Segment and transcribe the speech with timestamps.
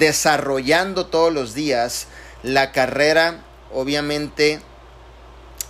[0.00, 2.06] desarrollando todos los días
[2.44, 4.60] la carrera, obviamente,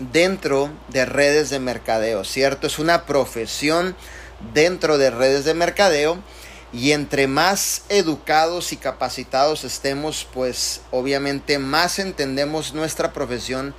[0.00, 2.66] dentro de redes de mercadeo, ¿cierto?
[2.66, 3.96] Es una profesión
[4.52, 6.18] dentro de redes de mercadeo
[6.74, 13.74] y entre más educados y capacitados estemos, pues obviamente más entendemos nuestra profesión,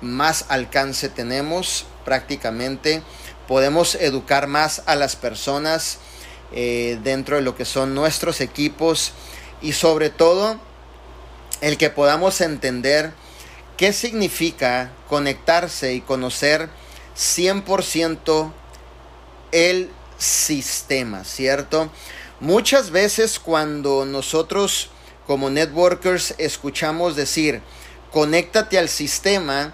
[0.00, 3.02] más alcance tenemos prácticamente,
[3.46, 5.98] podemos educar más a las personas
[6.54, 9.12] eh, dentro de lo que son nuestros equipos
[9.62, 10.58] y sobre todo
[11.60, 13.12] el que podamos entender
[13.76, 16.68] qué significa conectarse y conocer
[17.16, 18.52] 100%
[19.52, 21.90] el sistema, ¿cierto?
[22.40, 24.90] Muchas veces cuando nosotros
[25.26, 27.62] como networkers escuchamos decir,
[28.10, 29.72] conéctate al sistema,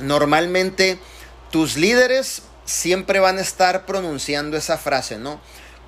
[0.00, 0.98] normalmente
[1.50, 5.40] tus líderes siempre van a estar pronunciando esa frase, ¿no?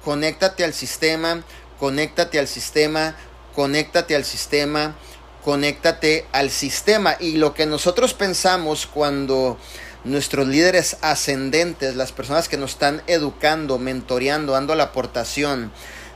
[0.05, 1.42] Conéctate al sistema,
[1.80, 3.16] conéctate al sistema,
[3.55, 4.95] conéctate al sistema,
[5.43, 7.16] conéctate al sistema.
[7.19, 9.59] Y lo que nosotros pensamos cuando
[10.05, 15.73] nuestros líderes ascendentes, las personas que nos están educando, mentoreando, dando la aportación,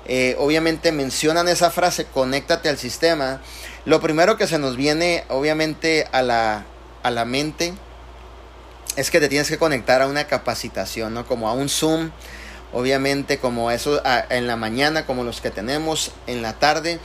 [0.07, 3.41] eh, obviamente mencionan esa frase, conéctate al sistema,
[3.87, 6.67] lo primero que se nos viene obviamente a la,
[7.03, 7.73] a la mente
[8.97, 11.27] es que te tienes que conectar a una capacitación, ¿no?
[11.27, 12.11] Como a un Zoom,
[12.75, 16.99] obviamente como eso en la mañana, como los que tenemos en la tarde.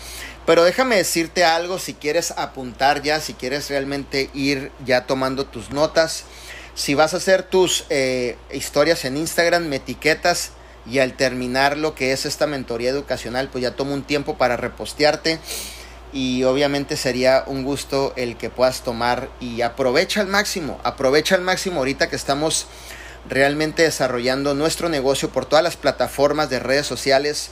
[0.45, 5.69] Pero déjame decirte algo, si quieres apuntar ya, si quieres realmente ir ya tomando tus
[5.69, 6.25] notas.
[6.73, 10.51] Si vas a hacer tus eh, historias en Instagram, me etiquetas
[10.89, 14.57] y al terminar lo que es esta mentoría educacional, pues ya tomo un tiempo para
[14.57, 15.39] repostearte
[16.11, 21.41] y obviamente sería un gusto el que puedas tomar y aprovecha al máximo, aprovecha al
[21.41, 22.65] máximo ahorita que estamos
[23.29, 27.51] realmente desarrollando nuestro negocio por todas las plataformas de redes sociales.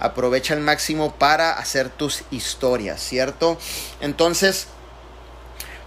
[0.00, 3.56] Aprovecha al máximo para hacer tus historias, ¿cierto?
[4.00, 4.66] Entonces,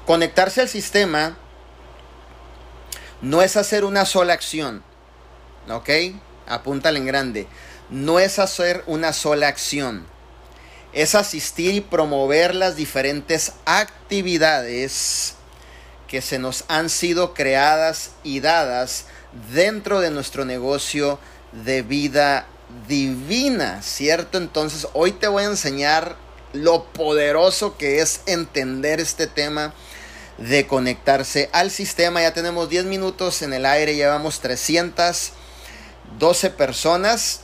[0.06, 1.38] conectarse al sistema
[3.22, 4.84] no es hacer una sola acción,
[5.70, 5.90] ¿ok?
[6.48, 7.48] Apúntale en grande.
[7.90, 10.06] No es hacer una sola acción.
[10.94, 15.36] Es asistir y promover las diferentes actividades
[16.08, 19.08] que se nos han sido creadas y dadas
[19.54, 21.20] dentro de nuestro negocio
[21.52, 22.48] de vida
[22.88, 24.38] divina, ¿cierto?
[24.38, 26.16] Entonces hoy te voy a enseñar
[26.54, 29.74] lo poderoso que es entender este tema
[30.38, 32.22] de conectarse al sistema.
[32.22, 37.42] Ya tenemos 10 minutos en el aire, llevamos 312 personas.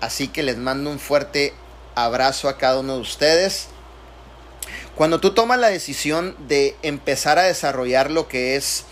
[0.00, 1.54] Así que les mando un fuerte
[1.94, 3.68] abrazo a cada uno de ustedes.
[4.94, 8.84] Cuando tú tomas la decisión de empezar a desarrollar lo que es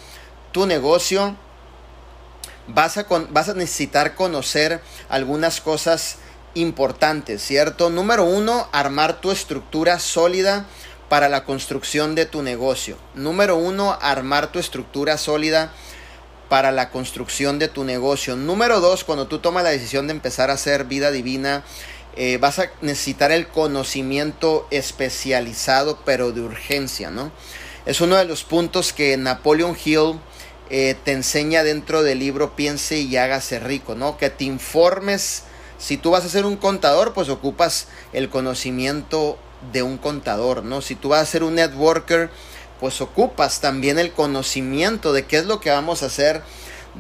[0.53, 1.37] tu negocio,
[2.69, 6.17] vas a, vas a necesitar conocer algunas cosas
[6.55, 7.91] importantes, ¿cierto?
[7.91, 10.67] Número uno, armar tu estructura sólida
[11.09, 12.97] para la construcción de tu negocio.
[13.15, 15.73] Número uno, armar tu estructura sólida
[16.49, 18.37] para la construcción de tu negocio.
[18.37, 21.65] Número dos, cuando tú tomas la decisión de empezar a hacer vida divina,
[22.17, 27.33] eh, vas a necesitar el conocimiento especializado, pero de urgencia, ¿no?
[27.87, 30.21] Es uno de los puntos que Napoleon Hill
[30.71, 34.17] eh, te enseña dentro del libro Piense y hágase rico, ¿no?
[34.17, 35.45] Que te informes.
[35.79, 39.39] Si tú vas a ser un contador, pues ocupas el conocimiento
[39.73, 40.81] de un contador, ¿no?
[40.81, 42.31] Si tú vas a ser un networker,
[42.81, 46.43] pues ocupas también el conocimiento de qué es lo que vamos a hacer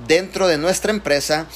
[0.07, 1.47] dentro de nuestra empresa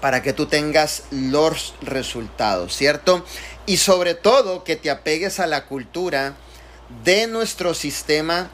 [0.00, 3.24] para que tú tengas los resultados, ¿cierto?
[3.66, 6.34] Y sobre todo que te apegues a la cultura
[7.04, 8.50] de nuestro sistema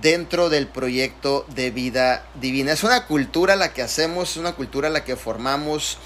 [0.00, 2.72] dentro del proyecto de vida divina.
[2.72, 5.98] Es una cultura la que hacemos, es una cultura la que formamos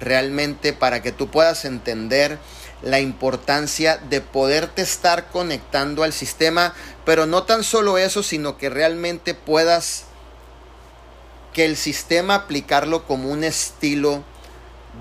[0.00, 2.38] realmente para que tú puedas entender
[2.82, 8.70] la importancia de poderte estar conectando al sistema, pero no tan solo eso, sino que
[8.70, 10.04] realmente puedas
[11.52, 14.22] que el sistema aplicarlo como un estilo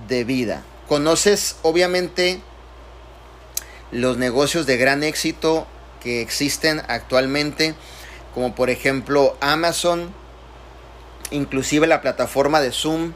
[0.07, 0.63] de vida.
[0.87, 2.41] Conoces obviamente
[3.91, 5.67] los negocios de gran éxito
[6.01, 7.75] que existen actualmente,
[8.37, 10.13] como por ejemplo Amazon,
[11.31, 13.13] inclusive la plataforma de Zoom,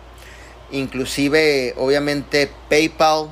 [0.72, 3.30] inclusive obviamente PayPal,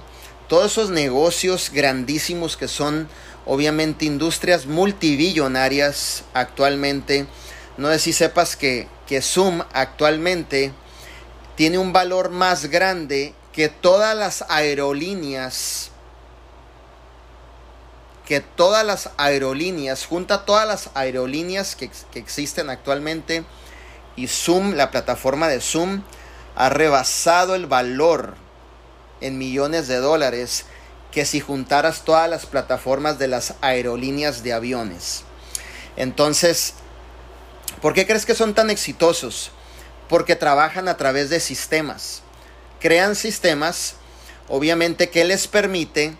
[0.47, 3.09] todos esos negocios grandísimos que son
[3.47, 7.25] obviamente industrias multibillonarias actualmente.
[7.77, 10.71] No sé si sepas que, que Zoom actualmente
[11.55, 15.89] tiene un valor más grande que todas las aerolíneas
[18.29, 23.43] que todas las aerolíneas, junta todas las aerolíneas que, que, existen actualmente
[24.15, 26.03] y Zoom, la plataforma de Zoom,
[26.55, 28.35] ha rebasado el valor
[29.19, 30.65] en millones de dólares
[31.11, 35.23] que si juntaras todas las plataformas de las aerolíneas de aviones.
[35.95, 36.75] Entonces,
[37.81, 39.49] ¿por qué crees que son tan exitosos?
[40.07, 42.21] Porque trabajan a través de sistemas.
[42.79, 43.95] Crean sistemas,
[44.49, 46.15] obviamente, que les permite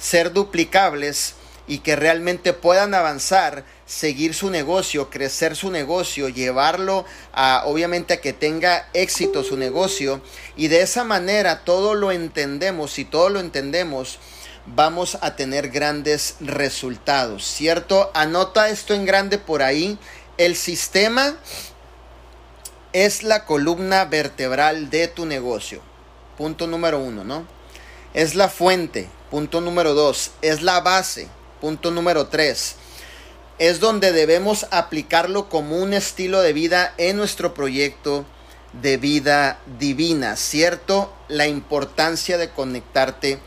[0.00, 1.34] ser duplicables
[1.68, 8.20] y que realmente puedan avanzar, seguir su negocio, crecer su negocio, llevarlo a obviamente a
[8.20, 10.20] que tenga éxito su negocio
[10.56, 14.18] y de esa manera todo lo entendemos y todo lo entendemos
[14.66, 18.10] vamos a tener grandes resultados, ¿cierto?
[18.14, 19.98] Anota esto en grande por ahí.
[20.38, 21.36] El sistema
[22.92, 25.82] es la columna vertebral de tu negocio.
[26.36, 27.46] Punto número uno, ¿no?
[28.14, 29.08] Es la fuente.
[29.30, 30.32] Punto número dos.
[30.42, 31.28] Es la base.
[31.60, 32.76] Punto número 3.
[33.58, 38.24] Es donde debemos aplicarlo como un estilo de vida en nuestro proyecto
[38.72, 41.12] de vida divina, ¿cierto?
[41.28, 43.38] La importancia de conectarte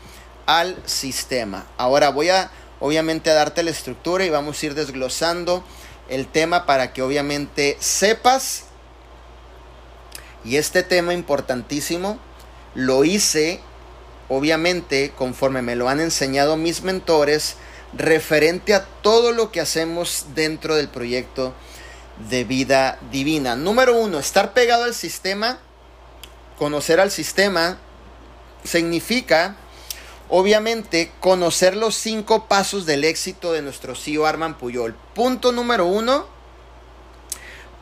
[0.46, 1.66] al sistema.
[1.76, 5.64] Ahora voy a obviamente a darte la estructura y vamos a ir desglosando
[6.08, 8.64] el tema para que obviamente sepas.
[10.44, 12.18] Y este tema importantísimo
[12.74, 13.60] lo hice
[14.28, 17.56] obviamente conforme me lo han enseñado mis mentores
[17.96, 21.54] referente a todo lo que hacemos dentro del proyecto
[22.28, 23.56] de vida divina.
[23.56, 25.58] Número uno, estar pegado al sistema,
[26.58, 27.78] conocer al sistema,
[28.64, 29.56] significa,
[30.28, 34.94] obviamente, conocer los cinco pasos del éxito de nuestro CEO Arman Puyol.
[35.14, 36.26] Punto número uno,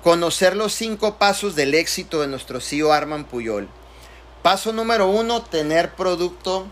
[0.02, 3.68] conocer los cinco pasos del éxito de nuestro CEO Arman Puyol.
[4.42, 6.66] Paso número uno, tener producto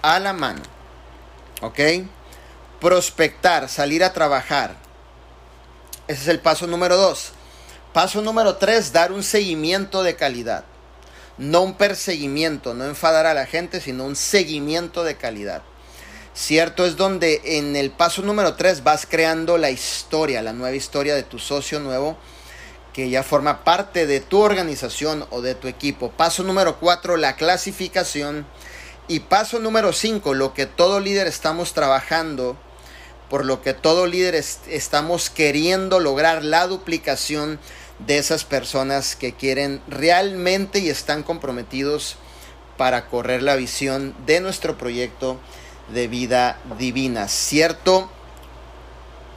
[0.00, 0.62] a la mano.
[1.60, 1.78] ¿Ok?
[2.80, 4.76] Prospectar, salir a trabajar.
[6.08, 7.32] Ese es el paso número dos.
[7.92, 10.64] Paso número tres, dar un seguimiento de calidad.
[11.36, 15.62] No un perseguimiento, no enfadar a la gente, sino un seguimiento de calidad.
[16.34, 21.14] Cierto es donde en el paso número tres vas creando la historia, la nueva historia
[21.14, 22.16] de tu socio nuevo
[22.92, 26.10] que ya forma parte de tu organización o de tu equipo.
[26.10, 28.46] Paso número cuatro, la clasificación.
[29.08, 32.56] Y paso número cinco, lo que todo líder estamos trabajando
[33.32, 37.58] por lo que todo líder estamos queriendo lograr la duplicación
[37.98, 42.16] de esas personas que quieren realmente y están comprometidos
[42.76, 45.40] para correr la visión de nuestro proyecto
[45.94, 47.26] de vida divina.
[47.26, 48.10] ¿Cierto?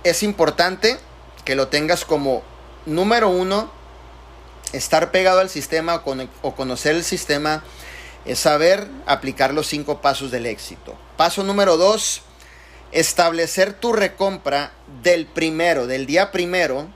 [0.04, 0.98] Es importante
[1.46, 2.44] que lo tengas como
[2.86, 3.70] número uno,
[4.74, 6.04] estar pegado al sistema
[6.42, 7.64] o conocer el sistema
[8.26, 10.96] es saber aplicar los cinco pasos del éxito.
[11.18, 12.22] Paso número dos,
[12.92, 14.72] establecer tu recompra
[15.04, 16.88] del primero, del día primero,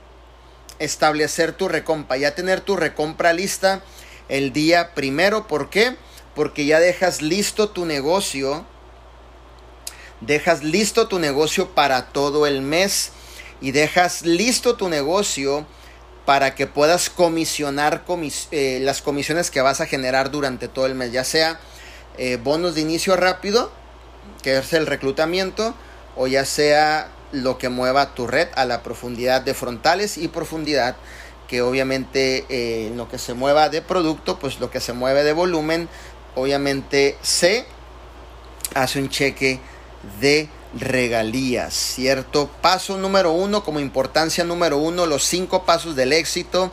[0.78, 3.82] establecer tu recompra, ya tener tu recompra lista
[4.28, 5.46] el día primero.
[5.46, 5.96] ¿Por qué?
[6.34, 8.64] Porque ya dejas listo tu negocio,
[10.20, 13.12] dejas listo tu negocio para todo el mes
[13.60, 15.66] y dejas listo tu negocio
[16.30, 18.04] para que puedas comisionar
[18.52, 21.58] eh, las comisiones que vas a generar durante todo el mes, ya sea
[22.18, 23.72] eh, bonos de inicio rápido,
[24.40, 25.74] que es el reclutamiento,
[26.14, 30.94] o ya sea lo que mueva tu red a la profundidad de frontales y profundidad
[31.48, 35.32] que obviamente eh, lo que se mueva de producto pues lo que se mueve de
[35.32, 35.88] volumen
[36.36, 37.64] obviamente se
[38.76, 39.58] hace un cheque
[40.20, 46.70] de regalías cierto paso número uno como importancia número uno los cinco pasos del éxito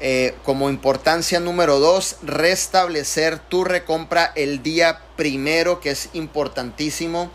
[0.00, 7.30] eh, como importancia número dos restablecer tu recompra el día primero que es importantísimo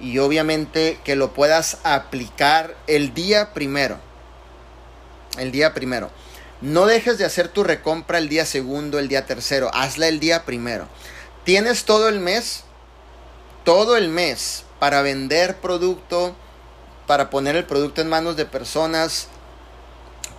[0.00, 3.98] y obviamente que lo puedas aplicar el día primero.
[5.38, 6.10] El día primero.
[6.60, 9.70] No dejes de hacer tu recompra el día segundo, el día tercero.
[9.72, 10.88] Hazla el día primero.
[11.44, 12.64] Tienes todo el mes,
[13.64, 16.34] todo el mes para vender producto,
[17.06, 19.28] para poner el producto en manos de personas,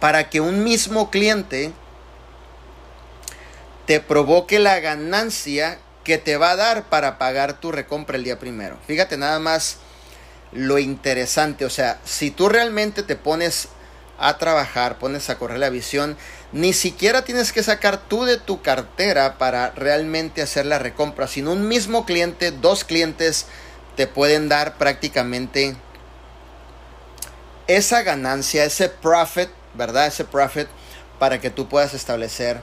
[0.01, 1.71] para que un mismo cliente
[3.85, 8.39] te provoque la ganancia que te va a dar para pagar tu recompra el día
[8.39, 8.77] primero.
[8.87, 9.77] Fíjate nada más
[10.51, 13.69] lo interesante, o sea, si tú realmente te pones
[14.17, 16.17] a trabajar, pones a correr la visión,
[16.51, 21.53] ni siquiera tienes que sacar tú de tu cartera para realmente hacer la recompra, sino
[21.53, 23.45] un mismo cliente, dos clientes
[23.95, 25.75] te pueden dar prácticamente
[27.67, 30.07] esa ganancia, ese profit, ¿verdad?
[30.07, 30.67] Ese profit
[31.19, 32.61] para que tú puedas establecer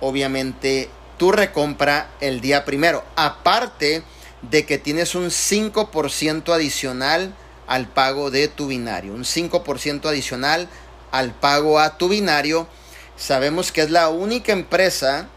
[0.00, 3.04] obviamente tu recompra el día primero.
[3.16, 4.02] Aparte
[4.42, 7.34] de que tienes un 5% adicional
[7.66, 9.14] al pago de tu binario.
[9.14, 10.68] Un 5% adicional
[11.10, 12.68] al pago a tu binario.
[13.16, 15.28] Sabemos que es la única empresa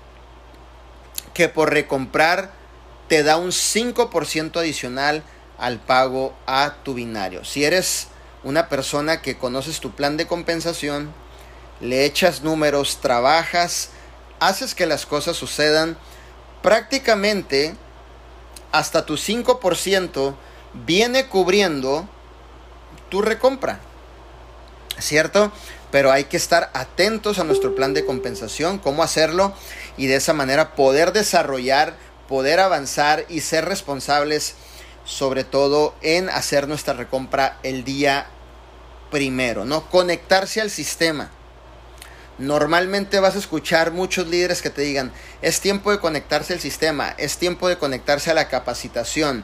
[1.34, 2.52] que por recomprar
[3.10, 5.24] te da un 5% adicional
[5.58, 7.44] al pago a tu binario.
[7.44, 8.08] Si eres
[8.44, 11.12] una persona que conoces tu plan de compensación,
[11.82, 13.90] le echas números, trabajas,
[14.40, 15.98] haces que las cosas sucedan,
[16.62, 17.76] prácticamente
[18.72, 20.36] hasta tu 5%
[20.86, 22.08] viene cubriendo
[23.10, 23.80] tu recompra.
[25.00, 25.52] ¿Cierto?
[25.92, 29.54] Pero hay que estar atentos a nuestro plan de compensación, cómo hacerlo
[29.98, 31.96] y de esa manera poder desarrollar,
[32.30, 34.54] poder avanzar y ser responsables
[35.04, 38.28] sobre todo en hacer nuestra recompra el día
[39.10, 39.90] primero, ¿no?
[39.90, 41.32] Conectarse al sistema.
[42.38, 47.10] Normalmente vas a escuchar muchos líderes que te digan, es tiempo de conectarse al sistema,
[47.18, 49.44] es tiempo de conectarse a la capacitación.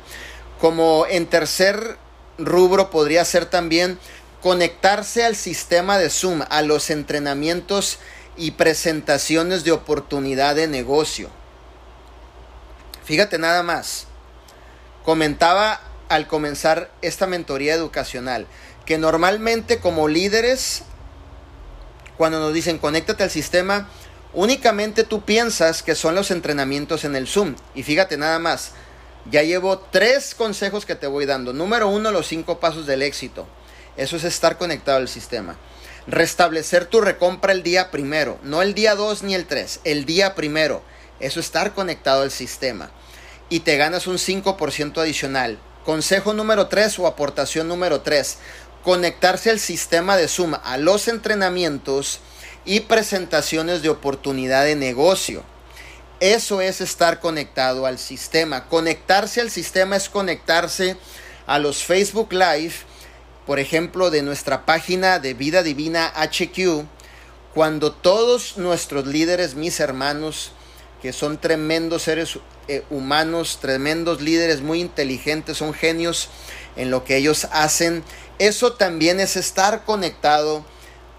[0.62, 1.98] Como en tercer
[2.38, 3.98] rubro podría ser también
[4.42, 7.98] conectarse al sistema de Zoom, a los entrenamientos
[8.38, 11.32] y presentaciones de oportunidad de negocio.
[13.06, 14.08] Fíjate nada más.
[15.04, 18.48] Comentaba al comenzar esta mentoría educacional
[18.86, 20.84] que normalmente como líderes,
[22.18, 23.90] cuando nos dicen conéctate al sistema,
[24.34, 27.56] únicamente tú piensas que son los entrenamientos en el Zoom.
[27.74, 28.72] Y fíjate nada más,
[29.30, 31.54] ya llevo tres consejos que te voy dando.
[31.54, 33.48] Número uno, los cinco pasos del éxito.
[33.98, 35.56] Eso es estar conectado al sistema.
[36.08, 40.36] Restablecer tu recompra el día primero, no el día dos ni el tres, el día
[40.36, 40.84] primero.
[41.20, 42.92] Eso es estar conectado al sistema
[43.50, 45.60] y te ganas un 5% adicional.
[45.86, 48.38] Consejo número 3 o aportación número 3.
[48.84, 52.20] Conectarse al sistema de Zoom, a los entrenamientos
[52.66, 55.44] y presentaciones de oportunidad de negocio.
[56.20, 58.68] Eso es estar conectado al sistema.
[58.68, 60.98] Conectarse al sistema es conectarse
[61.46, 62.74] a los Facebook Live,
[63.46, 66.86] por ejemplo, de nuestra página de Vida Divina HQ,
[67.54, 70.52] cuando todos nuestros líderes, mis hermanos,
[71.06, 76.30] que son tremendos seres eh, humanos, tremendos líderes, muy inteligentes, son genios
[76.76, 78.04] en lo que ellos hacen.
[78.40, 80.66] Eso también es estar conectado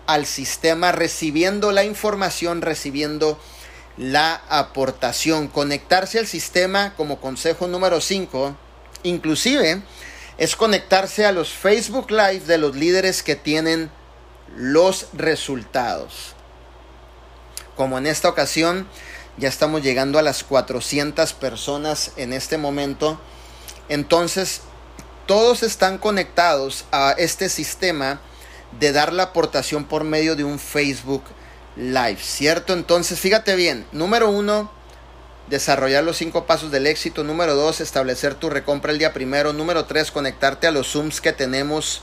[0.09, 3.39] al sistema, recibiendo la información, recibiendo
[3.97, 5.47] la aportación.
[5.47, 8.57] Conectarse al sistema como consejo número 5,
[9.05, 9.83] inclusive,
[10.37, 13.89] es conectarse a los Facebook Live de los líderes que tienen
[14.57, 16.35] los resultados.
[17.77, 18.89] Como en esta ocasión,
[19.39, 23.21] ya estamos llegando a las 400 personas en este momento.
[23.89, 24.63] Entonces,
[25.27, 28.21] todos están conectados a este sistema
[28.79, 31.23] de dar la aportación por medio de un Facebook
[31.77, 32.73] Live, ¿cierto?
[32.73, 34.71] Entonces, fíjate bien, número uno,
[35.49, 37.23] desarrollar los cinco pasos del éxito.
[37.23, 39.53] Número dos, establecer tu recompra el día primero.
[39.53, 42.01] Número tres, conectarte a los Zooms que tenemos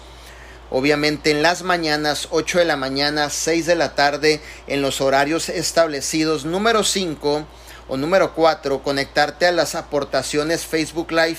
[0.74, 5.48] obviamente en las mañanas, 8 de la mañana, 6 de la tarde, en los horarios
[5.48, 6.46] establecidos.
[6.46, 7.46] Número 5
[7.88, 11.38] o número 4, conectarte a las aportaciones Facebook Live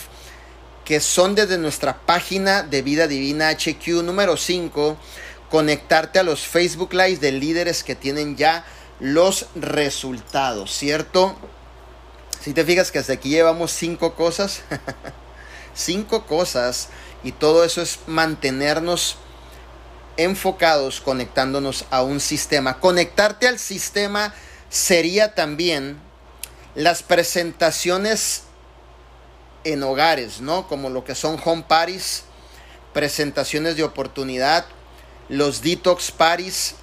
[0.84, 4.04] que son desde nuestra página de Vida Divina HQ.
[4.04, 4.96] Número 5,
[5.50, 8.64] conectarte a los Facebook Live de líderes que tienen ya
[9.00, 11.34] los resultados, ¿cierto?
[12.40, 14.60] Si te fijas que hasta aquí llevamos cinco cosas,
[15.74, 16.90] cinco cosas,
[17.24, 19.16] y todo eso es mantenernos
[20.16, 22.80] enfocados conectándonos a un sistema.
[22.80, 24.34] Conectarte al sistema
[24.68, 25.98] sería también
[26.74, 28.44] las presentaciones
[29.64, 30.68] en hogares, ¿no?
[30.68, 32.24] Como lo que son home parties,
[32.92, 34.66] presentaciones de oportunidad,
[35.28, 36.74] los detox parties.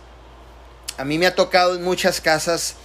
[0.97, 2.75] A mí me ha tocado en muchas casas,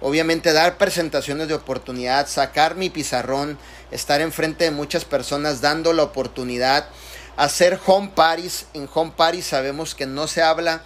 [0.00, 3.58] obviamente, dar presentaciones de oportunidad, sacar mi pizarrón,
[3.90, 6.88] estar enfrente de muchas personas dando la oportunidad
[7.36, 8.66] hacer home parties.
[8.74, 10.82] En home parties sabemos que no se habla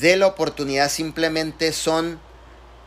[0.00, 2.20] de la oportunidad, simplemente son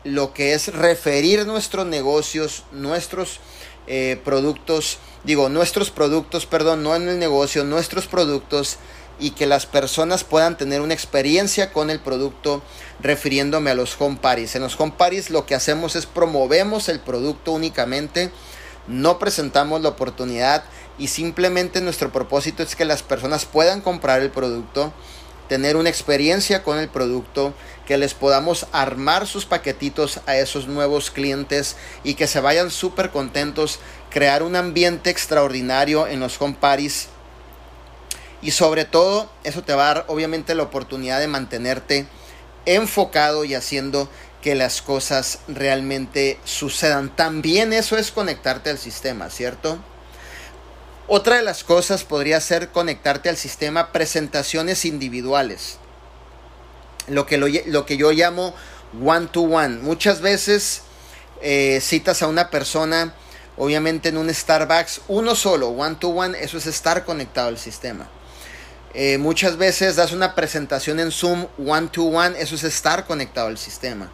[0.04, 3.40] lo que es referir nuestros negocios, nuestros
[3.86, 8.78] eh, productos, digo, nuestros productos, perdón, no en el negocio, nuestros productos
[9.18, 12.62] y que las personas puedan tener una experiencia con el producto
[13.00, 14.54] refiriéndome a los home parties.
[14.56, 18.30] En los home parties lo que hacemos es promovemos el producto únicamente,
[18.88, 20.64] no presentamos la oportunidad
[20.98, 24.92] y simplemente nuestro propósito es que las personas puedan comprar el producto,
[25.48, 27.54] tener una experiencia con el producto,
[27.86, 33.10] que les podamos armar sus paquetitos a esos nuevos clientes y que se vayan súper
[33.10, 33.78] contentos,
[34.10, 37.08] crear un ambiente extraordinario en los home parties
[38.42, 42.06] y sobre todo eso te va a dar obviamente la oportunidad de mantenerte
[42.64, 44.08] enfocado y haciendo
[44.42, 47.14] que las cosas realmente sucedan.
[47.14, 49.78] También eso es conectarte al sistema, ¿cierto?
[51.08, 55.78] Otra de las cosas podría ser conectarte al sistema presentaciones individuales.
[57.06, 58.54] Lo que, lo, que yo llamo
[59.04, 59.78] one to one.
[59.78, 60.82] Muchas veces
[61.42, 63.14] eh, citas a una persona
[63.56, 68.08] obviamente en un Starbucks, uno solo, one to one, eso es estar conectado al sistema.
[68.98, 73.48] Eh, muchas veces das una presentación en Zoom one to one, eso es estar conectado
[73.48, 74.10] al sistema.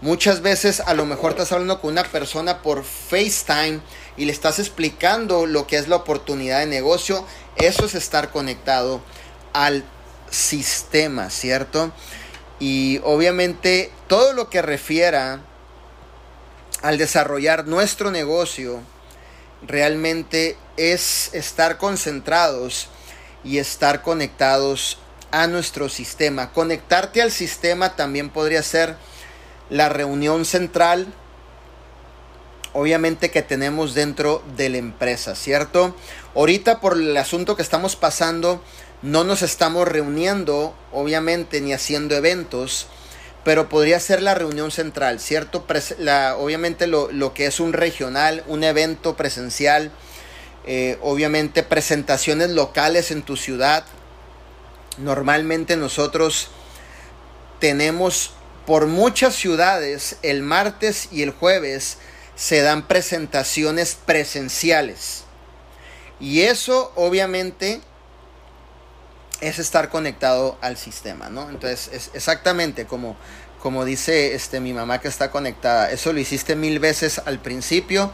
[0.00, 3.82] Muchas veces a lo mejor estás hablando con una persona por FaceTime
[4.16, 9.02] y le estás explicando lo que es la oportunidad de negocio, eso es estar conectado
[9.52, 9.84] al
[10.30, 11.92] sistema, ¿cierto?
[12.58, 15.42] Y obviamente todo lo que refiera
[16.80, 18.80] al desarrollar nuestro negocio
[19.60, 22.88] realmente es estar concentrados
[23.44, 24.98] y estar conectados
[25.30, 26.52] a nuestro sistema.
[26.52, 28.96] Conectarte al sistema también podría ser
[29.70, 31.06] la reunión central,
[32.74, 35.96] obviamente que tenemos dentro de la empresa, ¿cierto?
[36.34, 38.62] Ahorita por el asunto que estamos pasando,
[39.00, 42.86] no nos estamos reuniendo, obviamente, ni haciendo eventos,
[43.44, 45.64] pero podría ser la reunión central, ¿cierto?
[45.98, 49.90] La, obviamente lo, lo, que es un regional, un evento presencial,
[50.66, 53.84] eh, obviamente presentaciones locales en tu ciudad.
[54.98, 56.48] Normalmente nosotros
[57.58, 58.32] tenemos
[58.66, 61.98] por muchas ciudades el martes y el jueves
[62.36, 65.24] se dan presentaciones presenciales.
[66.20, 67.80] Y eso obviamente
[69.40, 71.50] es estar conectado al sistema, ¿no?
[71.50, 73.16] Entonces, es exactamente como,
[73.60, 75.90] como dice este, mi mamá que está conectada.
[75.90, 78.12] Eso lo hiciste mil veces al principio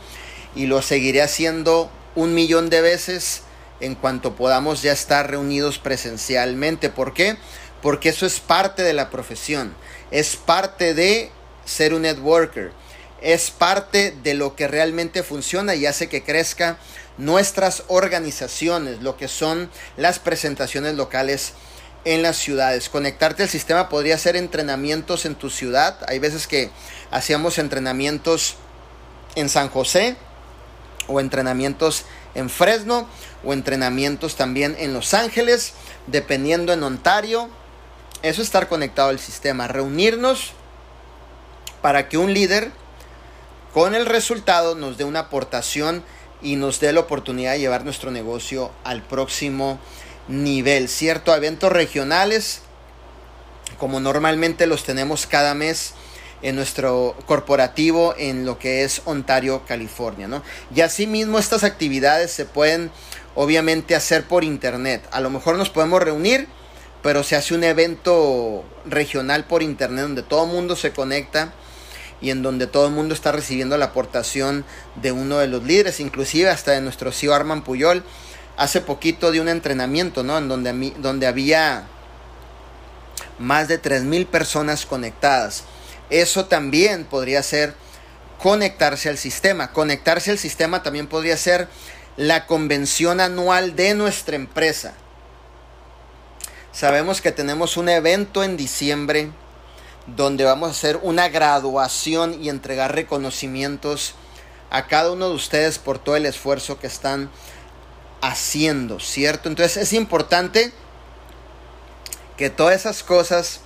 [0.54, 3.42] y lo seguiré haciendo un millón de veces
[3.80, 6.90] en cuanto podamos ya estar reunidos presencialmente.
[6.90, 7.36] ¿Por qué?
[7.82, 9.74] Porque eso es parte de la profesión,
[10.10, 11.30] es parte de
[11.64, 12.72] ser un networker,
[13.20, 16.78] es parte de lo que realmente funciona y hace que crezca
[17.18, 21.52] nuestras organizaciones, lo que son las presentaciones locales
[22.04, 22.88] en las ciudades.
[22.88, 25.98] Conectarte al sistema podría ser entrenamientos en tu ciudad.
[26.08, 26.70] Hay veces que
[27.10, 28.56] hacíamos entrenamientos
[29.34, 30.16] en San José
[31.08, 33.08] o entrenamientos en Fresno
[33.44, 35.72] o entrenamientos también en Los Ángeles,
[36.06, 37.48] dependiendo en Ontario.
[38.22, 40.52] Eso es estar conectado al sistema, reunirnos
[41.82, 42.70] para que un líder
[43.72, 46.02] con el resultado nos dé una aportación
[46.42, 49.78] y nos dé la oportunidad de llevar nuestro negocio al próximo
[50.28, 51.34] nivel, ¿cierto?
[51.34, 52.60] Eventos regionales,
[53.78, 55.94] como normalmente los tenemos cada mes
[56.42, 60.42] en nuestro corporativo en lo que es Ontario, California, ¿no?
[60.74, 62.90] Y asimismo estas actividades se pueden
[63.34, 65.06] obviamente hacer por internet.
[65.10, 66.48] A lo mejor nos podemos reunir,
[67.02, 71.52] pero se hace un evento regional por internet donde todo el mundo se conecta
[72.20, 74.64] y en donde todo el mundo está recibiendo la aportación
[74.96, 78.02] de uno de los líderes, inclusive hasta de nuestro CEO Arman Puyol.
[78.56, 80.36] Hace poquito de un entrenamiento, ¿no?
[80.36, 81.86] En donde, donde había
[83.38, 85.62] más de 3.000 personas conectadas.
[86.10, 87.74] Eso también podría ser
[88.38, 89.72] conectarse al sistema.
[89.72, 91.68] Conectarse al sistema también podría ser
[92.16, 94.94] la convención anual de nuestra empresa.
[96.72, 99.30] Sabemos que tenemos un evento en diciembre
[100.16, 104.14] donde vamos a hacer una graduación y entregar reconocimientos
[104.70, 107.30] a cada uno de ustedes por todo el esfuerzo que están
[108.20, 109.48] haciendo, ¿cierto?
[109.48, 110.72] Entonces es importante
[112.36, 113.60] que todas esas cosas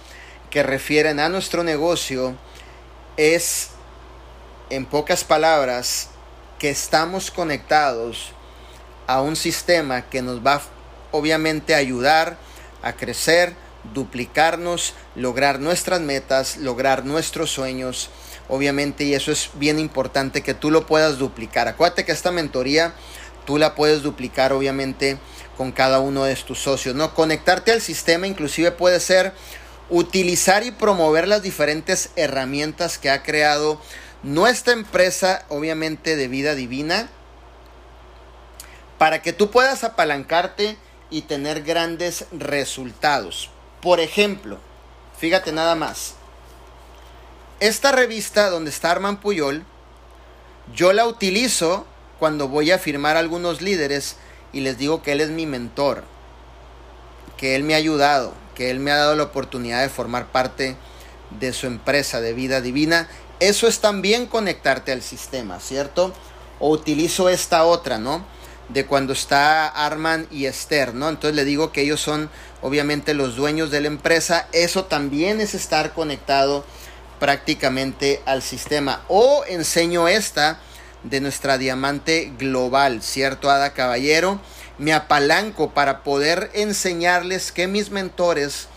[0.53, 2.37] que refieren a nuestro negocio
[3.17, 3.71] es,
[4.69, 6.11] en pocas palabras,
[6.59, 8.33] que estamos conectados
[9.07, 10.61] a un sistema que nos va
[11.11, 12.37] obviamente a ayudar
[12.83, 13.55] a crecer,
[13.95, 18.11] duplicarnos, lograr nuestras metas, lograr nuestros sueños,
[18.49, 21.67] obviamente, y eso es bien importante que tú lo puedas duplicar.
[21.67, 22.93] Acuérdate que esta mentoría
[23.47, 25.17] tú la puedes duplicar, obviamente,
[25.57, 27.15] con cada uno de tus socios, ¿no?
[27.15, 29.33] Conectarte al sistema inclusive puede ser
[29.93, 33.79] utilizar y promover las diferentes herramientas que ha creado
[34.23, 37.11] nuestra empresa, obviamente, de vida divina,
[38.97, 40.79] para que tú puedas apalancarte
[41.11, 43.51] y tener grandes resultados.
[43.83, 44.59] Por ejemplo,
[45.19, 46.15] fíjate nada más.
[47.61, 49.63] Esta revista donde está Arman Puyol,
[50.75, 51.87] yo la utilizo
[52.19, 54.17] cuando voy a firmar a algunos líderes
[54.55, 56.05] y les digo que él es mi mentor,
[57.37, 60.77] que él me ha ayudado, que él me ha dado la oportunidad de formar parte
[61.39, 63.09] de su empresa de vida divina.
[63.41, 66.13] Eso es también conectarte al sistema, ¿cierto?
[66.61, 68.25] O utilizo esta otra, ¿no?
[68.69, 71.09] de cuando está Arman y Esther, ¿no?
[71.09, 72.31] Entonces le digo que ellos son
[72.63, 74.49] obviamente los dueños de la empresa.
[74.53, 76.65] Eso también es estar conectado
[77.19, 79.03] prácticamente al sistema.
[79.09, 80.59] O enseño esta
[81.03, 84.41] de nuestra diamante global, ¿cierto, Ada Caballero?
[84.79, 88.69] Me apalanco para poder enseñarles que mis mentores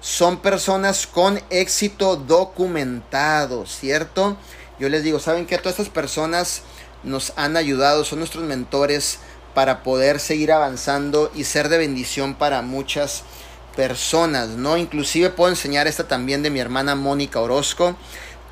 [0.00, 4.36] son personas con éxito documentado, ¿cierto?
[4.78, 6.62] Yo les digo, ¿saben que Todas estas personas
[7.04, 9.18] nos han ayudado, son nuestros mentores
[9.54, 13.22] para poder seguir avanzando y ser de bendición para muchas
[13.76, 14.76] personas, ¿no?
[14.76, 17.96] Inclusive puedo enseñar esta también de mi hermana Mónica Orozco.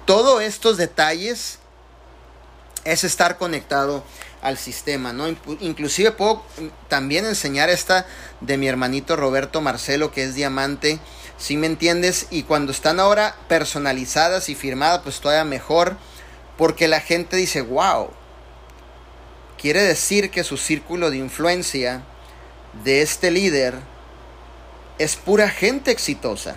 [0.05, 1.59] Todos estos detalles
[2.85, 4.05] es estar conectado
[4.43, 5.29] al sistema, ¿no?
[5.61, 6.43] Inclusive puedo
[6.89, 8.07] también enseñar esta
[8.41, 10.99] de mi hermanito Roberto Marcelo, que es diamante,
[11.39, 15.97] si me entiendes, y cuando están ahora personalizadas y firmadas, pues todavía mejor,
[16.59, 18.11] porque la gente dice, wow,
[19.59, 22.03] quiere decir que su círculo de influencia
[22.85, 23.75] de este líder
[24.99, 26.57] es pura gente exitosa.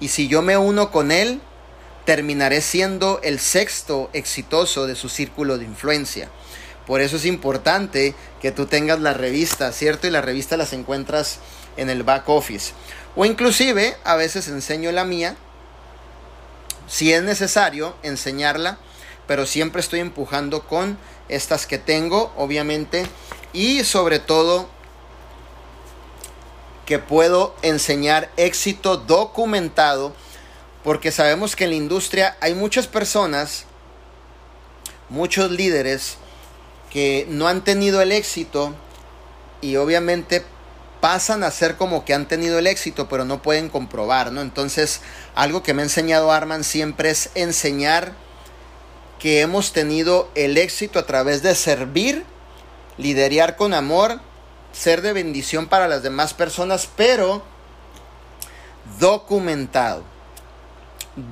[0.00, 1.40] Y si yo me uno con él,
[2.04, 6.28] terminaré siendo el sexto exitoso de su círculo de influencia.
[6.88, 10.06] Por eso es importante que tú tengas la revista, ¿cierto?
[10.06, 11.38] Y la revista las encuentras
[11.76, 12.72] en el back office.
[13.14, 15.36] O inclusive a veces enseño la mía,
[16.88, 18.78] si es necesario enseñarla,
[19.26, 20.96] pero siempre estoy empujando con
[21.28, 23.04] estas que tengo, obviamente,
[23.52, 24.70] y sobre todo
[26.86, 30.14] que puedo enseñar éxito documentado,
[30.82, 33.66] porque sabemos que en la industria hay muchas personas,
[35.10, 36.16] muchos líderes,
[36.90, 38.74] que no han tenido el éxito
[39.60, 40.44] y obviamente
[41.00, 44.40] pasan a ser como que han tenido el éxito, pero no pueden comprobar, ¿no?
[44.40, 45.00] Entonces,
[45.34, 48.12] algo que me ha enseñado Arman siempre es enseñar
[49.18, 52.24] que hemos tenido el éxito a través de servir,
[52.96, 54.20] liderar con amor,
[54.72, 57.42] ser de bendición para las demás personas, pero
[58.98, 60.02] documentado.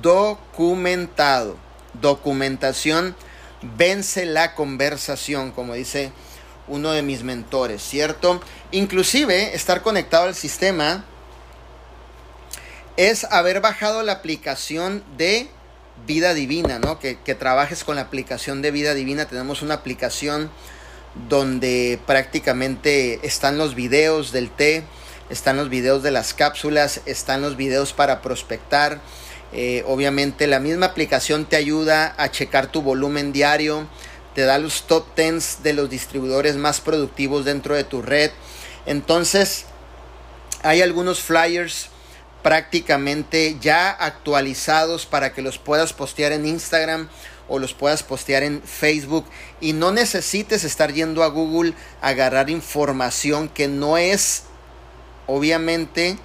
[0.01, 1.55] Documentado.
[2.01, 3.15] Documentación
[3.61, 6.11] vence la conversación, como dice
[6.67, 8.41] uno de mis mentores, ¿cierto?
[8.71, 11.05] Inclusive estar conectado al sistema
[12.97, 15.49] es haber bajado la aplicación de
[16.05, 16.99] vida divina, ¿no?
[16.99, 19.25] Que, que, trabajes con la aplicación de vida divina.
[19.25, 20.49] Tenemos una aplicación
[21.29, 24.83] donde prácticamente están los videos del té,
[25.29, 28.99] están los videos de las cápsulas, están los videos para prospectar,
[29.53, 33.87] eh, obviamente la misma aplicación te ayuda a checar tu volumen diario,
[34.35, 38.31] te da los top 10 de los distribuidores más productivos dentro de tu red.
[38.85, 39.65] Entonces,
[40.63, 41.89] hay algunos flyers
[42.43, 47.09] prácticamente ya actualizados para que los puedas postear en Instagram
[47.49, 49.25] o los puedas postear en Facebook
[49.59, 54.43] y no necesites estar yendo a Google a agarrar información que no es
[55.25, 56.17] obviamente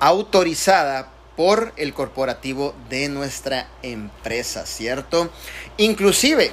[0.00, 5.30] autorizada por el corporativo de nuestra empresa, ¿cierto?
[5.76, 6.52] Inclusive,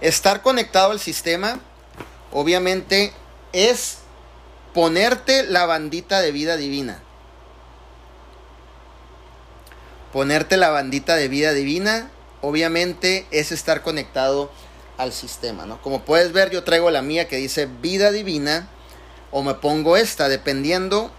[0.00, 1.60] estar conectado al sistema,
[2.32, 3.12] obviamente,
[3.52, 3.98] es
[4.72, 7.02] ponerte la bandita de vida divina.
[10.12, 12.10] Ponerte la bandita de vida divina,
[12.40, 14.50] obviamente, es estar conectado
[14.96, 15.80] al sistema, ¿no?
[15.82, 18.68] Como puedes ver, yo traigo la mía que dice vida divina,
[19.32, 21.10] o me pongo esta, dependiendo,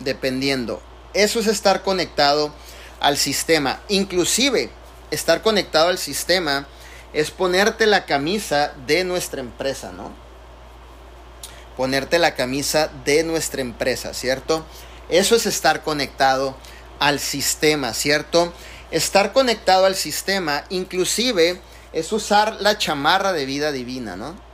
[0.00, 0.80] dependiendo
[1.16, 2.52] eso es estar conectado
[3.00, 3.80] al sistema.
[3.88, 4.70] Inclusive,
[5.10, 6.66] estar conectado al sistema
[7.12, 10.12] es ponerte la camisa de nuestra empresa, ¿no?
[11.76, 14.64] Ponerte la camisa de nuestra empresa, ¿cierto?
[15.08, 16.56] Eso es estar conectado
[16.98, 18.52] al sistema, ¿cierto?
[18.90, 21.60] Estar conectado al sistema, inclusive,
[21.92, 24.45] es usar la chamarra de vida divina, ¿no?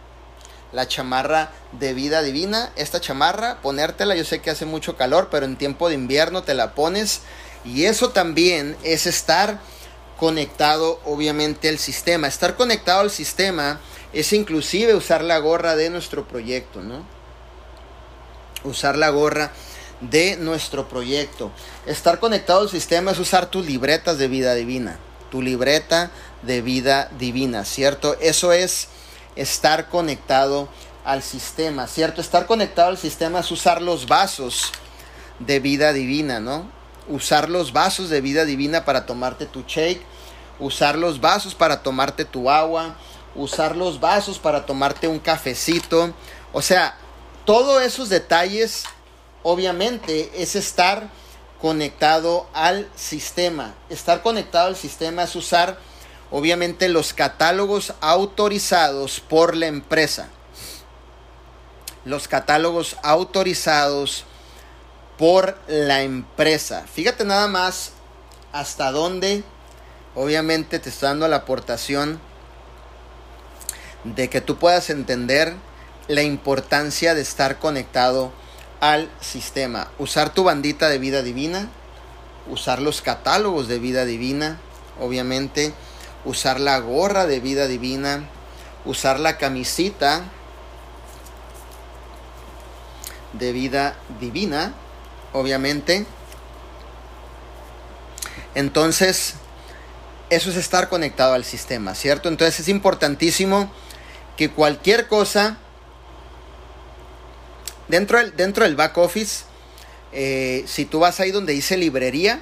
[0.73, 2.73] La chamarra de vida divina.
[2.77, 6.55] Esta chamarra, ponértela, yo sé que hace mucho calor, pero en tiempo de invierno te
[6.55, 7.21] la pones.
[7.65, 9.61] Y eso también es estar
[10.19, 12.27] conectado, obviamente, al sistema.
[12.27, 13.81] Estar conectado al sistema
[14.13, 17.05] es inclusive usar la gorra de nuestro proyecto, ¿no?
[18.65, 19.53] Usar la gorra
[20.01, 21.51] de nuestro proyecto.
[21.87, 24.99] Estar conectado al sistema es usar tus libretas de vida divina.
[25.31, 26.11] Tu libreta
[26.43, 28.17] de vida divina, ¿cierto?
[28.21, 28.89] Eso es
[29.37, 30.69] estar conectado
[31.05, 32.21] al sistema, ¿cierto?
[32.21, 34.73] Estar conectado al sistema es usar los vasos
[35.39, 36.67] de vida divina, ¿no?
[37.09, 40.03] Usar los vasos de vida divina para tomarte tu shake,
[40.61, 42.95] usar los vasos para tomarte tu agua,
[43.35, 46.15] usar los vasos para tomarte un cafecito.
[46.53, 46.97] O sea,
[47.45, 48.85] todos esos detalles,
[49.43, 51.09] obviamente, es estar
[51.61, 53.75] conectado al sistema.
[53.89, 55.79] Estar conectado al sistema es usar
[56.33, 60.29] obviamente los catálogos autorizados por la empresa.
[62.05, 64.25] Los catálogos autorizados
[65.19, 66.85] por la empresa.
[66.93, 67.93] Fíjate nada más
[68.51, 69.45] hasta dónde,
[70.15, 72.19] obviamente te está dando la aportación
[74.05, 75.55] de que tú puedas entender
[76.09, 78.33] la importancia de estar conectado
[78.81, 79.89] al sistema.
[79.99, 81.69] Usar tu bandita de vida divina,
[82.51, 84.59] usar los catálogos de vida divina,
[84.99, 85.73] obviamente
[86.25, 88.29] usar la gorra de vida divina,
[88.85, 90.25] usar la camisita
[93.33, 94.75] de vida divina,
[95.33, 96.07] obviamente.
[98.55, 99.35] Entonces,
[100.31, 102.29] eso es estar conectado al sistema, ¿cierto?
[102.29, 103.71] Entonces es importantísimo
[104.37, 105.59] que cualquier cosa
[107.89, 109.45] dentro del, dentro del back office,
[110.13, 112.41] eh, si tú vas ahí donde dice librería,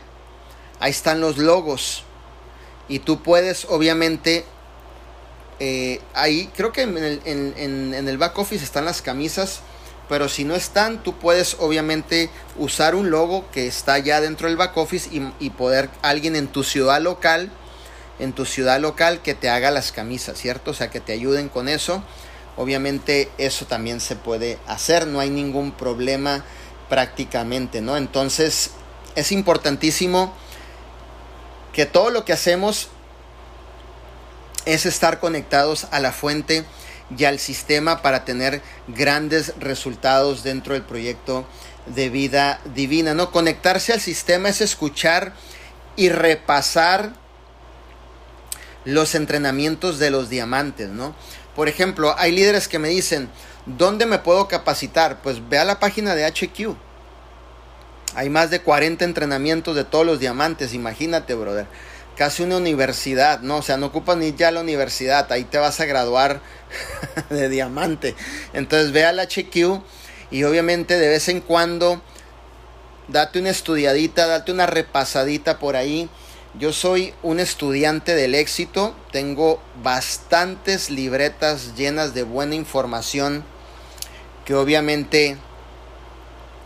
[0.78, 2.04] ahí están los logos.
[2.90, 4.44] Y tú puedes, obviamente,
[5.60, 9.62] eh, ahí creo que en el, en el back office están las camisas
[10.10, 14.56] pero si no están, tú puedes obviamente usar un logo que está ya dentro del
[14.56, 17.48] back office y, poder alguien en tu ciudad local,
[18.18, 20.72] en tu ciudad local que te haga las camisas, ¿cierto?
[20.72, 22.02] O sea, que te ayuden con eso.
[22.56, 26.44] Obviamente eso también se puede hacer, no hay ningún problema
[26.88, 27.96] prácticamente, ¿no?
[27.96, 28.72] Entonces
[29.14, 30.34] es importantísimo
[31.72, 32.88] que todo lo que hacemos
[34.64, 36.64] es estar conectados a la fuente
[37.16, 41.46] y al sistema para tener grandes resultados dentro del proyecto
[41.86, 43.14] de vida divina.
[43.14, 45.32] No, conectarse al sistema es escuchar
[45.96, 47.12] y repasar
[48.84, 51.14] los entrenamientos de los diamantes, ¿no?
[51.54, 53.28] Por ejemplo, hay líderes que me dicen,
[53.66, 55.20] ¿dónde me puedo capacitar?
[55.20, 56.76] Pues ve a la página de HQ.
[58.14, 61.66] Hay más de 40 entrenamientos de todos los diamantes, imagínate, brother
[62.20, 63.56] casi una universidad, ¿no?
[63.56, 66.42] O sea, no ocupas ni ya la universidad, ahí te vas a graduar
[67.30, 68.14] de diamante.
[68.52, 69.80] Entonces ve al HQ
[70.30, 72.02] y obviamente de vez en cuando
[73.08, 76.10] date una estudiadita, date una repasadita por ahí.
[76.58, 83.44] Yo soy un estudiante del éxito, tengo bastantes libretas llenas de buena información
[84.44, 85.38] que obviamente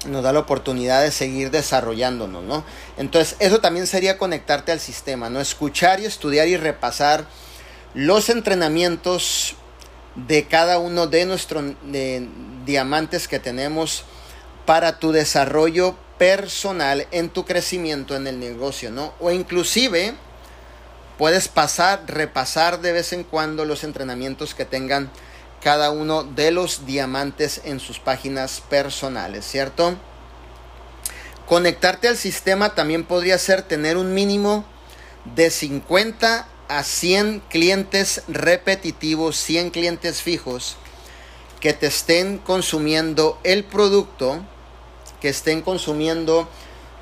[0.06, 2.64] nos da la oportunidad de seguir desarrollándonos, ¿no?
[2.96, 5.40] Entonces, eso también sería conectarte al sistema, ¿no?
[5.40, 7.26] Escuchar y estudiar y repasar
[7.94, 9.54] los entrenamientos
[10.14, 11.64] de cada uno de nuestros
[12.64, 14.04] diamantes que tenemos
[14.64, 19.12] para tu desarrollo personal en tu crecimiento en el negocio, ¿no?
[19.20, 20.14] O inclusive
[21.18, 25.10] puedes pasar, repasar de vez en cuando los entrenamientos que tengan
[25.64, 29.96] cada uno de los diamantes en sus páginas personales, ¿cierto?
[31.46, 34.66] Conectarte al sistema también podría ser tener un mínimo
[35.34, 40.76] de 50 a 100 clientes repetitivos, 100 clientes fijos
[41.60, 44.44] que te estén consumiendo el producto,
[45.22, 46.46] que estén consumiendo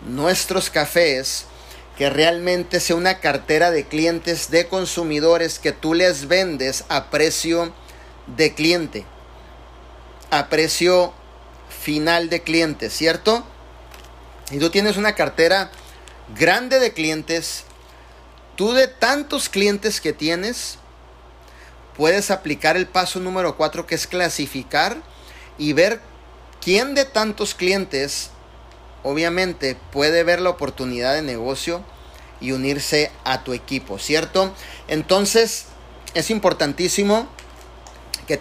[0.03, 1.47] nuestros cafés,
[1.99, 7.73] que realmente sea una cartera de clientes, de consumidores que tú les vendes a precio
[8.37, 9.05] de cliente,
[10.31, 11.13] a precio
[11.83, 13.45] final de cliente, ¿cierto?
[14.51, 15.71] Y tú tienes una cartera
[16.37, 17.65] grande de clientes,
[18.57, 20.79] tú de tantos clientes que tienes,
[21.97, 24.97] puedes aplicar el paso número 4 que es clasificar
[25.59, 26.01] y ver
[26.61, 28.31] quién de tantos clientes
[29.03, 31.83] obviamente puede ver la oportunidad de negocio
[32.41, 34.53] y unirse a tu equipo, ¿cierto?
[34.89, 35.67] Entonces
[36.15, 37.29] es importantísimo
[38.27, 38.41] que,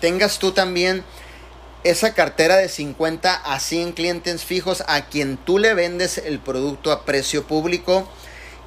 [0.00, 1.04] tengas tú también
[1.82, 6.92] esa cartera de 50 a 100 clientes fijos a quien tú le vendes el producto
[6.92, 8.08] a precio público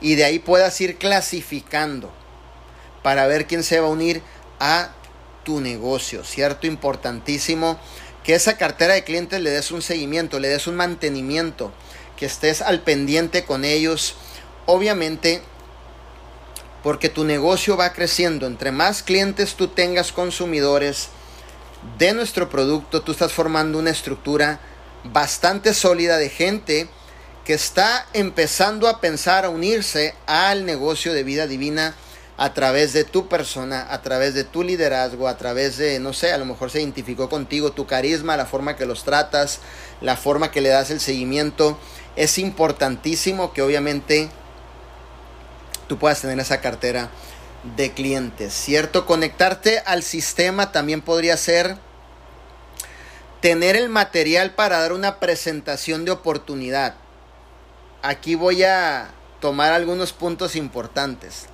[0.02, 2.12] y de ahí puedas ir clasificando
[3.04, 4.21] para ver quién se va a unir
[4.60, 4.91] a
[5.43, 6.67] tu negocio, ¿cierto?
[6.67, 7.78] Importantísimo
[8.23, 11.71] que esa cartera de clientes le des un seguimiento, le des un mantenimiento,
[12.17, 14.15] que estés al pendiente con ellos.
[14.65, 15.41] Obviamente
[16.83, 18.45] porque tu negocio va creciendo.
[18.45, 21.07] Entre más clientes tú tengas consumidores
[21.97, 24.59] de nuestro producto, tú estás formando una estructura
[25.05, 26.87] bastante sólida de gente
[27.45, 31.95] que está empezando a pensar a unirse al negocio de vida divina
[32.37, 36.31] a través de tu persona, a través de tu liderazgo, a través de, no sé,
[36.31, 39.59] a lo mejor se identificó contigo, tu carisma, la forma que los tratas,
[40.01, 41.77] la forma que le das el seguimiento.
[42.15, 44.29] Es importantísimo que obviamente
[45.87, 47.09] tú puedas tener esa cartera
[47.75, 49.05] de clientes, ¿cierto?
[49.05, 51.77] Conectarte al sistema también podría ser
[53.41, 56.95] tener el material para dar una presentación de oportunidad.
[58.01, 61.47] Aquí voy a tomar algunos puntos importantes.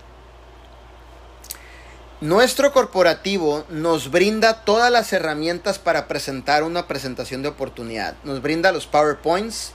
[2.22, 8.16] Nuestro corporativo nos brinda todas las herramientas para presentar una presentación de oportunidad.
[8.24, 9.72] Nos brinda los PowerPoints,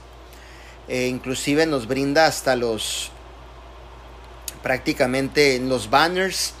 [0.87, 3.11] e inclusive nos brinda hasta los
[4.65, 6.53] prácticamente en los banners.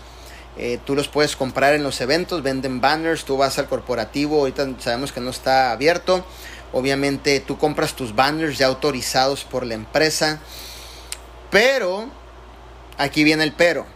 [0.59, 4.67] Eh, tú los puedes comprar en los eventos, venden banners, tú vas al corporativo, ahorita
[4.77, 6.23] sabemos que no está abierto.
[6.71, 10.39] Obviamente tú compras tus banners ya autorizados por la empresa.
[11.49, 12.07] Pero,
[12.99, 13.87] aquí viene el pero.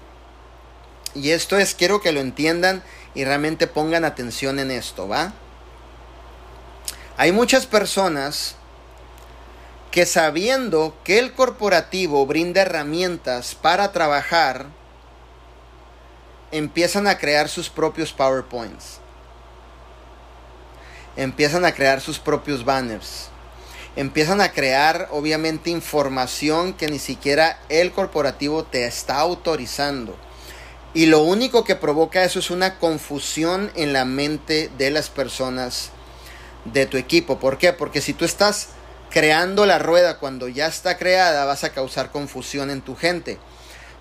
[1.13, 2.81] Y esto es, quiero que lo entiendan
[3.13, 5.33] y realmente pongan atención en esto, ¿va?
[7.15, 8.55] Hay muchas personas
[9.91, 14.67] que sabiendo que el corporativo brinda herramientas para trabajar,
[16.51, 18.99] empiezan a crear sus propios PowerPoints.
[21.15, 23.29] Empiezan a crear sus propios banners.
[23.95, 30.15] Empiezan a crear, obviamente, información que ni siquiera el corporativo te está autorizando.
[30.93, 35.89] Y lo único que provoca eso es una confusión en la mente de las personas
[36.65, 37.39] de tu equipo.
[37.39, 37.73] ¿Por qué?
[37.73, 38.69] Porque si tú estás
[39.09, 43.37] creando la rueda cuando ya está creada, vas a causar confusión en tu gente.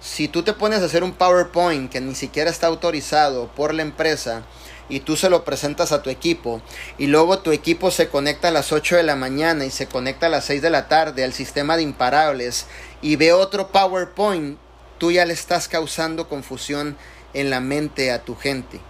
[0.00, 3.82] Si tú te pones a hacer un PowerPoint que ni siquiera está autorizado por la
[3.82, 4.42] empresa
[4.88, 6.62] y tú se lo presentas a tu equipo
[6.98, 10.26] y luego tu equipo se conecta a las 8 de la mañana y se conecta
[10.26, 12.66] a las 6 de la tarde al sistema de imparables
[13.02, 14.58] y ve otro PowerPoint,
[14.98, 16.96] tú ya le estás causando confusión
[17.34, 18.80] en la mente a tu gente.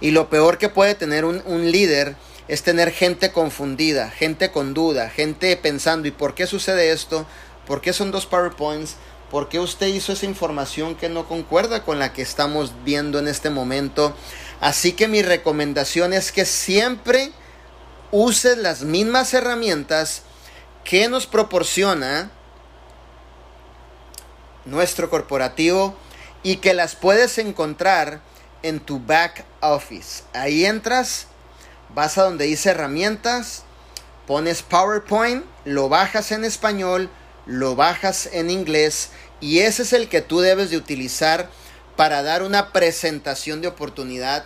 [0.00, 2.16] Y lo peor que puede tener un, un líder
[2.48, 7.26] es tener gente confundida, gente con duda, gente pensando, ¿y por qué sucede esto?
[7.66, 8.96] ¿Por qué son dos PowerPoints?
[9.30, 13.26] ¿Por qué usted hizo esa información que no concuerda con la que estamos viendo en
[13.26, 14.14] este momento?
[14.60, 17.32] Así que mi recomendación es que siempre
[18.12, 20.22] uses las mismas herramientas
[20.84, 22.30] que nos proporciona
[24.64, 25.96] nuestro corporativo
[26.44, 28.20] y que las puedes encontrar
[28.62, 30.22] en tu back office.
[30.32, 31.26] Ahí entras,
[31.94, 33.64] vas a donde dice herramientas,
[34.26, 37.10] pones PowerPoint, lo bajas en español,
[37.46, 41.48] lo bajas en inglés y ese es el que tú debes de utilizar
[41.96, 44.44] para dar una presentación de oportunidad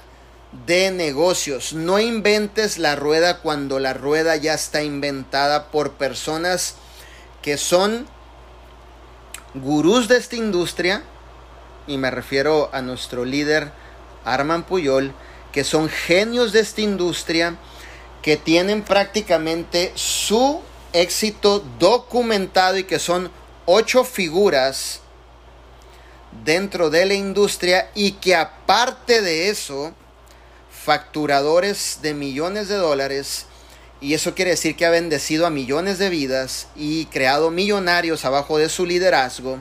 [0.67, 1.73] de negocios.
[1.73, 6.75] No inventes la rueda cuando la rueda ya está inventada por personas
[7.43, 8.07] que son
[9.55, 11.03] gurús de esta industria,
[11.87, 13.73] y me refiero a nuestro líder
[14.25, 15.13] Arman Puyol,
[15.53, 17.57] que son genios de esta industria,
[18.23, 20.61] que tienen prácticamente su
[20.93, 23.31] éxito documentado y que son
[23.67, 25.01] ocho figuras
[26.45, 29.93] dentro de la industria y que aparte de eso,
[30.85, 33.47] facturadores de millones de dólares,
[34.01, 38.59] y eso quiere decir que ha bendecido a millones de vidas y creado millonarios abajo
[38.59, 39.59] de su liderazgo,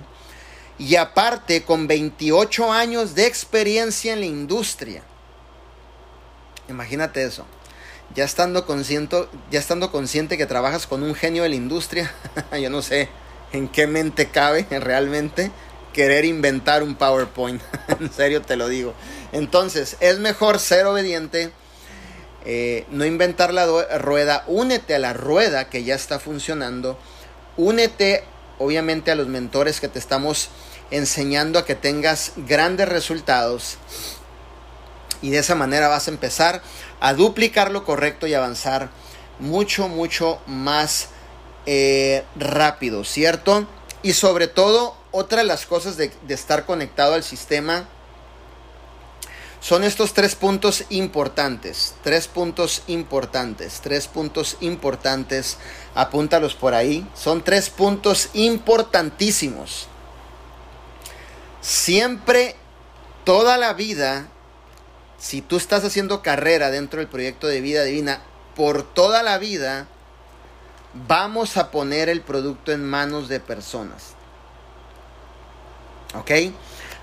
[0.78, 5.04] y aparte con 28 años de experiencia en la industria.
[6.70, 7.46] Imagínate eso
[8.16, 12.12] ya estando consciente, ya estando consciente que trabajas con un genio de la industria,
[12.62, 13.10] yo no sé
[13.52, 15.52] en qué mente cabe realmente
[15.94, 17.62] querer inventar un PowerPoint.
[18.00, 18.94] en serio te lo digo.
[19.32, 21.52] Entonces, es mejor ser obediente,
[22.46, 23.66] eh, no inventar la
[23.98, 26.98] rueda, únete a la rueda que ya está funcionando,
[27.58, 28.24] únete
[28.58, 30.50] obviamente a los mentores que te estamos
[30.92, 33.78] enseñando a que tengas grandes resultados
[35.22, 36.62] y de esa manera vas a empezar
[37.00, 38.90] a duplicar lo correcto y avanzar
[39.40, 41.10] mucho, mucho más
[41.66, 43.68] eh, rápido, ¿cierto?
[44.02, 47.88] Y sobre todo, otra de las cosas de, de estar conectado al sistema
[49.62, 55.58] son estos tres puntos importantes, tres puntos importantes, tres puntos importantes,
[55.96, 59.88] apúntalos por ahí, son tres puntos importantísimos.
[61.60, 62.56] Siempre,
[63.26, 64.30] toda la vida,
[65.20, 68.22] si tú estás haciendo carrera dentro del proyecto de vida divina
[68.56, 69.88] por toda la vida,
[71.08, 74.16] vamos a poner el producto en manos de personas.
[76.16, 76.32] ¿Ok?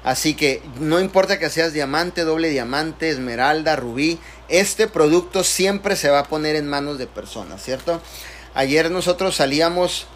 [0.02, 6.10] Así que no importa que seas diamante, doble diamante, esmeralda, rubí, este producto siempre se
[6.10, 8.00] va a poner en manos de personas, ¿cierto?
[8.54, 10.06] Ayer nosotros salíamos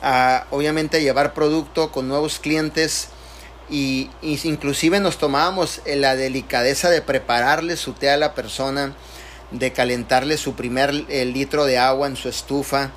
[0.00, 3.08] a, obviamente, a llevar producto con nuevos clientes
[3.68, 8.94] y, inclusive nos tomábamos la delicadeza de prepararle su té a la persona,
[9.50, 12.92] de calentarle su primer litro de agua en su estufa.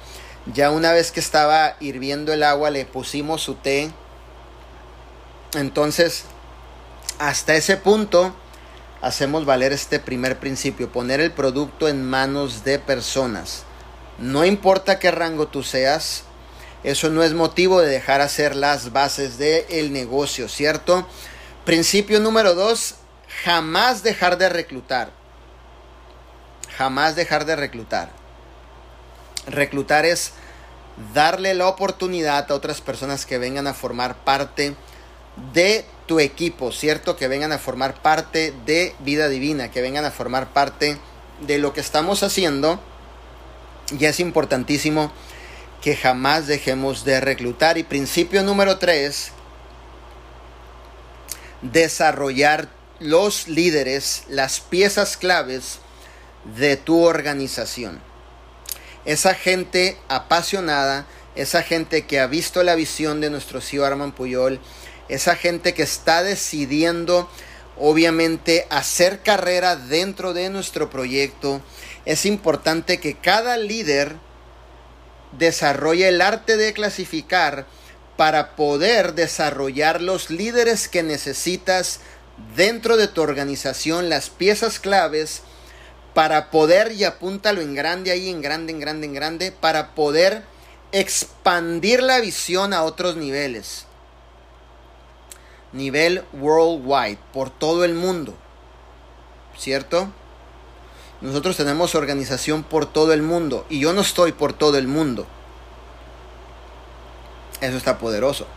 [0.54, 3.92] Ya una vez que estaba hirviendo el agua le pusimos su té.
[5.54, 6.26] Entonces,
[7.18, 8.34] hasta ese punto
[9.02, 13.64] hacemos valer este primer principio, poner el producto en manos de personas.
[14.18, 16.24] No importa qué rango tú seas,
[16.84, 21.08] eso no es motivo de dejar hacer las bases del negocio, ¿cierto?
[21.66, 22.96] Principio número dos,
[23.44, 25.12] jamás dejar de reclutar.
[26.78, 28.12] Jamás dejar de reclutar.
[29.48, 30.32] Reclutar es
[31.14, 34.76] darle la oportunidad a otras personas que vengan a formar parte
[35.54, 37.18] de tu equipo, ¿cierto?
[37.18, 40.98] Que vengan a formar parte de vida divina, que vengan a formar parte
[41.42, 42.80] de lo que estamos haciendo.
[43.98, 45.12] Y es importantísimo
[45.82, 47.78] que jamás dejemos de reclutar.
[47.78, 49.32] Y principio número tres,
[51.62, 52.70] desarrollar
[53.00, 55.80] los líderes, las piezas claves
[56.58, 58.02] de tu organización.
[59.06, 61.06] Esa gente apasionada,
[61.36, 64.60] esa gente que ha visto la visión de nuestro CEO Arman Puyol,
[65.08, 67.30] esa gente que está decidiendo
[67.78, 71.62] obviamente hacer carrera dentro de nuestro proyecto,
[72.06, 74.18] es importante que cada líder
[75.38, 77.66] desarrolle el arte de clasificar
[78.18, 82.02] para poder desarrollar los líderes que necesitas
[82.56, 85.44] dentro de tu organización, las piezas claves
[86.14, 90.44] para poder, y apúntalo en grande ahí, en grande, en grande, en grande, para poder
[90.92, 93.86] expandir la visión a otros niveles.
[95.72, 98.36] Nivel worldwide, por todo el mundo.
[99.58, 100.12] ¿Cierto?
[101.22, 105.28] Nosotros tenemos organización por todo el mundo y yo no estoy por todo el mundo.
[107.60, 108.48] Eso está poderoso.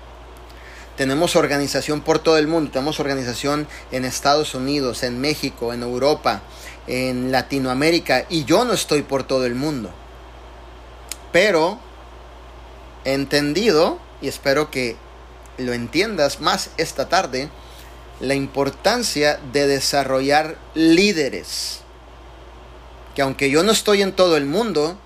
[0.96, 2.70] Tenemos organización por todo el mundo.
[2.70, 6.42] Tenemos organización en Estados Unidos, en México, en Europa,
[6.86, 8.26] en Latinoamérica.
[8.28, 9.90] Y yo no estoy por todo el mundo.
[11.32, 11.80] Pero
[13.04, 14.96] he entendido, y espero que
[15.58, 17.48] lo entiendas más esta tarde,
[18.20, 21.82] la importancia de desarrollar líderes
[23.14, 24.98] que aunque yo no estoy en todo el mundo,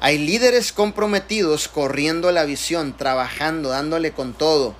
[0.00, 4.74] hay líderes comprometidos corriendo la visión, trabajando, dándole con todo,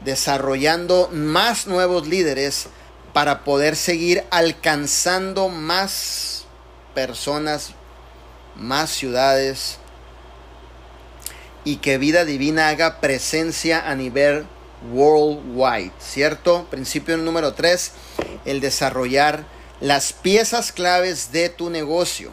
[0.00, 2.66] desarrollando más nuevos líderes
[3.12, 6.44] para poder seguir alcanzando más
[6.94, 7.70] personas,
[8.56, 9.78] más ciudades
[11.64, 14.46] y que vida divina haga presencia a nivel
[14.92, 16.66] worldwide, ¿cierto?
[16.70, 17.92] Principio número 3,
[18.44, 19.44] el desarrollar
[19.82, 22.30] las piezas claves de tu negocio.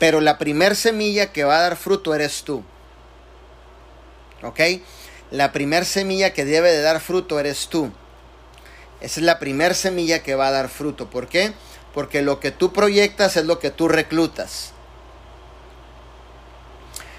[0.00, 2.64] Pero la primer semilla que va a dar fruto eres tú.
[4.42, 4.60] ¿Ok?
[5.30, 7.92] La primer semilla que debe de dar fruto eres tú.
[9.00, 11.10] Esa es la primer semilla que va a dar fruto.
[11.10, 11.52] ¿Por qué?
[11.94, 14.72] Porque lo que tú proyectas es lo que tú reclutas.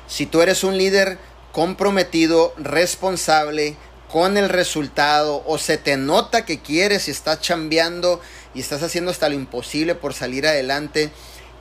[0.07, 1.17] Si tú eres un líder
[1.53, 3.77] comprometido, responsable,
[4.09, 8.19] con el resultado, o se te nota que quieres y estás chambeando
[8.53, 11.11] y estás haciendo hasta lo imposible por salir adelante,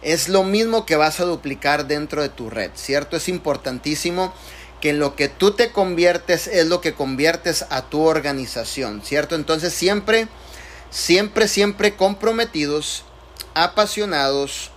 [0.03, 3.17] es lo mismo que vas a duplicar dentro de tu red, ¿cierto?
[3.17, 4.33] Es importantísimo
[4.81, 9.35] que en lo que tú te conviertes es lo que conviertes a tu organización, ¿cierto?
[9.35, 10.29] Entonces siempre,
[10.91, 13.05] siempre, siempre comprometidos,
[13.55, 14.71] apasionados,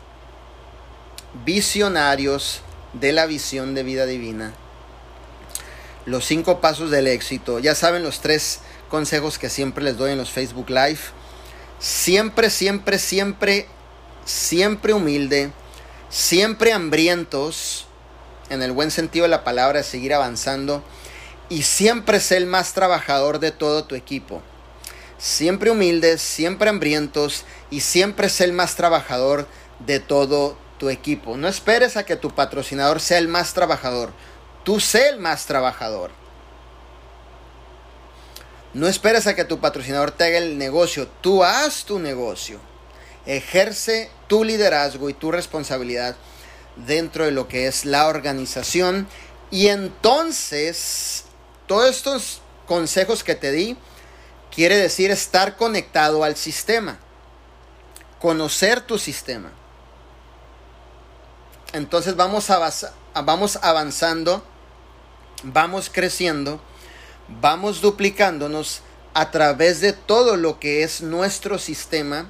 [1.45, 2.61] visionarios
[2.93, 4.53] de la visión de vida divina.
[6.05, 7.59] Los cinco pasos del éxito.
[7.59, 10.99] Ya saben los tres consejos que siempre les doy en los Facebook Live
[11.81, 13.67] siempre, siempre, siempre,
[14.23, 15.51] siempre humilde,
[16.09, 17.87] siempre hambrientos,
[18.49, 20.83] en el buen sentido de la palabra, de seguir avanzando,
[21.49, 24.41] y siempre ser el más trabajador de todo tu equipo.
[25.17, 29.47] Siempre humildes, siempre hambrientos y siempre ser el más trabajador
[29.79, 31.35] de todo tu equipo.
[31.35, 34.11] No esperes a que tu patrocinador sea el más trabajador.
[34.63, 36.20] Tú sé el más trabajador.
[38.73, 42.59] No esperes a que tu patrocinador te haga el negocio, tú haz tu negocio.
[43.25, 46.15] Ejerce tu liderazgo y tu responsabilidad
[46.75, 49.07] dentro de lo que es la organización.
[49.51, 51.25] Y entonces,
[51.67, 53.77] todos estos consejos que te di,
[54.55, 56.97] quiere decir estar conectado al sistema,
[58.21, 59.51] conocer tu sistema.
[61.73, 62.47] Entonces vamos,
[63.13, 64.45] vamos avanzando,
[65.43, 66.61] vamos creciendo
[67.39, 68.81] vamos duplicándonos
[69.13, 72.29] a través de todo lo que es nuestro sistema,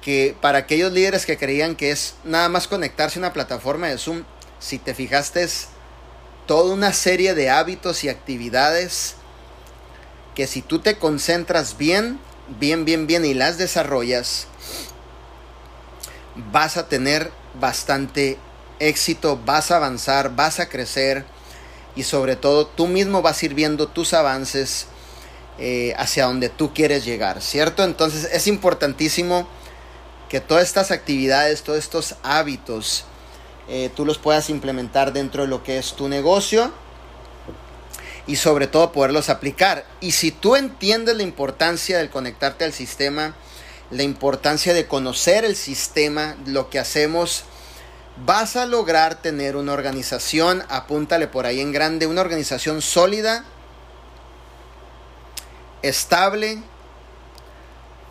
[0.00, 3.98] que para aquellos líderes que creían que es nada más conectarse a una plataforma de
[3.98, 4.24] Zoom,
[4.58, 5.68] si te fijaste es
[6.46, 9.16] toda una serie de hábitos y actividades
[10.34, 12.18] que si tú te concentras bien,
[12.60, 14.46] bien, bien, bien y las desarrollas,
[16.52, 18.38] vas a tener bastante
[18.78, 21.24] éxito, vas a avanzar, vas a crecer
[21.96, 24.86] y sobre todo tú mismo vas a ir viendo tus avances
[25.58, 27.84] eh, hacia donde tú quieres llegar, ¿cierto?
[27.84, 29.46] Entonces es importantísimo
[30.28, 33.04] que todas estas actividades, todos estos hábitos,
[33.68, 36.72] eh, tú los puedas implementar dentro de lo que es tu negocio
[38.26, 39.86] y sobre todo poderlos aplicar.
[40.00, 43.34] Y si tú entiendes la importancia del conectarte al sistema,
[43.90, 47.44] la importancia de conocer el sistema, lo que hacemos,
[48.16, 53.44] vas a lograr tener una organización, apúntale por ahí en grande, una organización sólida,
[55.82, 56.62] estable,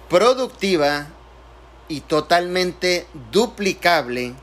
[0.10, 1.08] productiva
[1.88, 4.34] y totalmente duplicable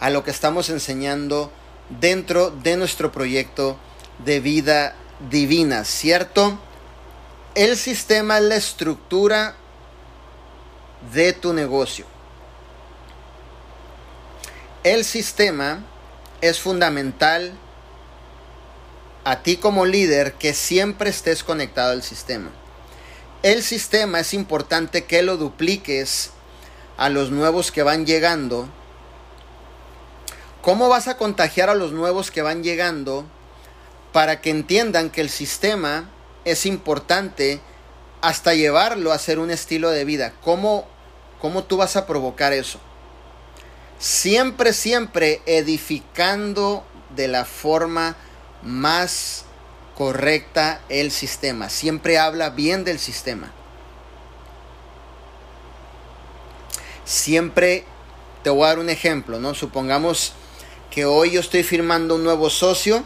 [0.00, 1.52] a lo que estamos enseñando
[1.88, 3.76] dentro de nuestro proyecto
[4.24, 4.94] de vida
[5.30, 6.58] divina, ¿cierto?
[7.54, 9.54] El sistema es la estructura
[11.12, 12.11] de tu negocio.
[14.84, 15.84] El sistema
[16.40, 17.52] es fundamental
[19.22, 22.50] a ti como líder que siempre estés conectado al sistema.
[23.44, 26.30] El sistema es importante que lo dupliques
[26.96, 28.68] a los nuevos que van llegando.
[30.62, 33.24] ¿Cómo vas a contagiar a los nuevos que van llegando
[34.12, 36.10] para que entiendan que el sistema
[36.44, 37.60] es importante
[38.20, 40.32] hasta llevarlo a ser un estilo de vida?
[40.42, 40.88] ¿Cómo,
[41.40, 42.80] cómo tú vas a provocar eso?
[44.02, 46.84] Siempre, siempre edificando
[47.14, 48.16] de la forma
[48.60, 49.44] más
[49.96, 51.68] correcta el sistema.
[51.68, 53.52] Siempre habla bien del sistema.
[57.04, 57.84] Siempre
[58.42, 59.54] te voy a dar un ejemplo, ¿no?
[59.54, 60.32] Supongamos
[60.90, 63.04] que hoy yo estoy firmando un nuevo socio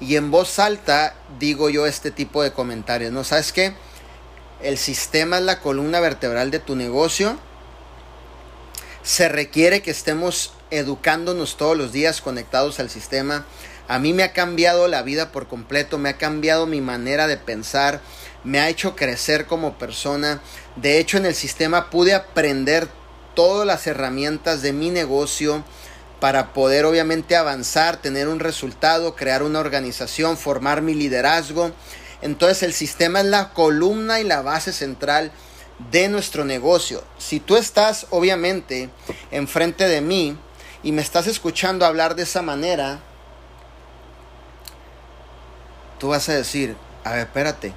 [0.00, 3.22] y en voz alta digo yo este tipo de comentarios, ¿no?
[3.22, 3.72] ¿Sabes qué?
[4.60, 7.38] El sistema es la columna vertebral de tu negocio.
[9.02, 13.44] Se requiere que estemos educándonos todos los días conectados al sistema
[13.88, 17.36] a mí me ha cambiado la vida por completo, me ha cambiado mi manera de
[17.36, 18.00] pensar,
[18.44, 20.40] me ha hecho crecer como persona.
[20.76, 22.88] De hecho, en el sistema pude aprender
[23.34, 25.64] todas las herramientas de mi negocio
[26.20, 31.72] para poder obviamente avanzar, tener un resultado, crear una organización, formar mi liderazgo.
[32.22, 35.32] Entonces el sistema es la columna y la base central
[35.90, 37.02] de nuestro negocio.
[37.18, 38.90] Si tú estás obviamente
[39.30, 40.36] enfrente de mí
[40.82, 43.00] y me estás escuchando hablar de esa manera,
[45.98, 47.72] tú vas a decir, a ver, espérate.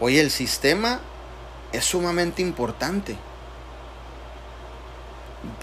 [0.00, 1.00] Oye, el sistema
[1.72, 3.16] es sumamente importante.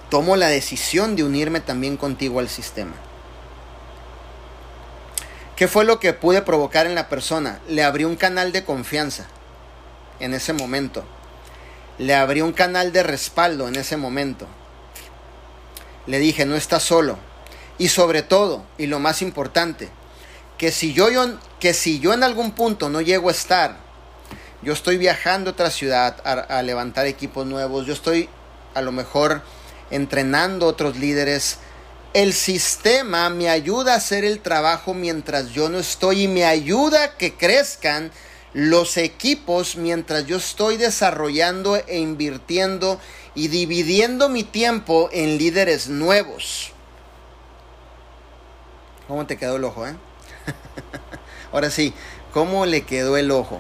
[0.10, 2.94] Tomo la decisión de unirme también contigo al sistema.
[5.56, 7.60] ¿Qué fue lo que pude provocar en la persona?
[7.68, 9.28] Le abrí un canal de confianza
[10.20, 11.04] en ese momento.
[11.98, 14.48] Le abrí un canal de respaldo en ese momento.
[16.06, 17.18] Le dije, no estás solo.
[17.78, 19.90] Y sobre todo, y lo más importante,
[20.58, 21.08] que si yo,
[21.60, 23.78] que si yo en algún punto no llego a estar,
[24.62, 28.28] yo estoy viajando a otra ciudad a, a levantar equipos nuevos, yo estoy
[28.74, 29.42] a lo mejor
[29.90, 31.60] entrenando otros líderes,
[32.14, 37.04] el sistema me ayuda a hacer el trabajo mientras yo no estoy y me ayuda
[37.04, 38.12] a que crezcan
[38.54, 43.00] los equipos mientras yo estoy desarrollando e invirtiendo
[43.36, 46.72] y dividiendo mi tiempo en líderes nuevos.
[49.08, 49.96] ¿Cómo te quedó el ojo, eh?
[51.52, 51.94] Ahora sí,
[52.34, 53.60] ¿cómo le quedó el ojo?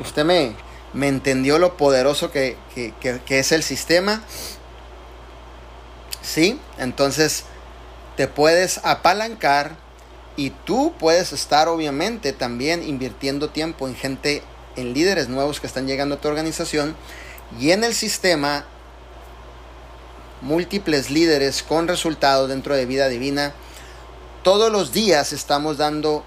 [0.00, 0.54] Usted me,
[0.92, 4.22] me entendió lo poderoso que, que es el sistema.
[6.22, 6.58] ¿Sí?
[6.78, 7.44] Entonces
[8.16, 9.83] te puedes apalancar
[10.36, 14.42] y tú puedes estar obviamente también invirtiendo tiempo en gente,
[14.76, 16.96] en líderes nuevos que están llegando a tu organización
[17.60, 18.64] y en el sistema
[20.40, 23.54] múltiples líderes con resultados dentro de vida divina
[24.44, 26.22] todos los días estamos dando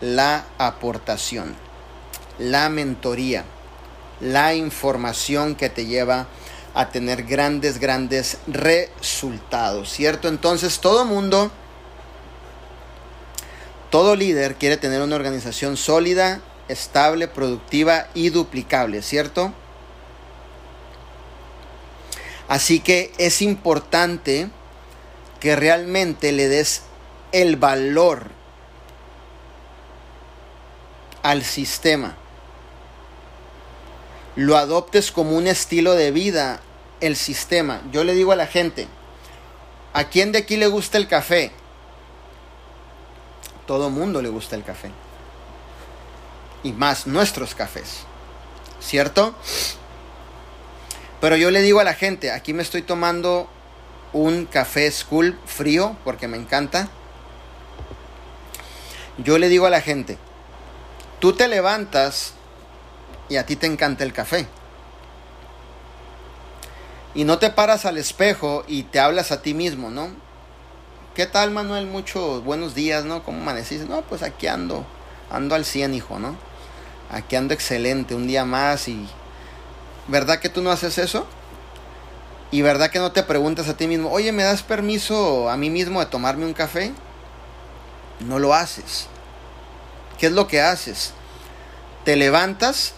[0.00, 1.54] la aportación,
[2.38, 3.44] la mentoría,
[4.20, 6.26] la información que te lleva
[6.74, 10.28] a tener grandes, grandes resultados, ¿cierto?
[10.28, 11.50] Entonces todo mundo,
[13.90, 19.52] todo líder quiere tener una organización sólida, estable, productiva y duplicable, ¿cierto?
[22.48, 24.48] Así que es importante
[25.40, 26.82] que realmente le des
[27.32, 28.30] el valor
[31.22, 32.16] al sistema.
[34.36, 36.60] Lo adoptes como un estilo de vida,
[37.00, 37.82] el sistema.
[37.90, 38.86] Yo le digo a la gente,
[39.92, 41.50] ¿a quién de aquí le gusta el café?
[43.66, 44.90] Todo mundo le gusta el café.
[46.62, 48.04] Y más nuestros cafés.
[48.80, 49.34] ¿Cierto?
[51.20, 53.48] Pero yo le digo a la gente, aquí me estoy tomando
[54.12, 56.88] un café school frío porque me encanta.
[59.18, 60.18] Yo le digo a la gente,
[61.20, 62.34] tú te levantas
[63.28, 64.46] y a ti te encanta el café.
[67.14, 70.10] Y no te paras al espejo y te hablas a ti mismo, ¿no?
[71.16, 71.86] ¿Qué tal, Manuel?
[71.86, 73.22] Muchos buenos días, ¿no?
[73.22, 73.86] ¿Cómo amaneciste?
[73.86, 74.84] No, pues aquí ando,
[75.30, 76.36] ando al 100, hijo, ¿no?
[77.10, 79.08] Aquí ando excelente, un día más y...
[80.08, 81.26] ¿Verdad que tú no haces eso?
[82.50, 85.70] Y verdad que no te preguntas a ti mismo, oye, ¿me das permiso a mí
[85.70, 86.92] mismo de tomarme un café?
[88.20, 89.06] No lo haces.
[90.18, 91.14] ¿Qué es lo que haces?
[92.04, 92.92] Te levantas,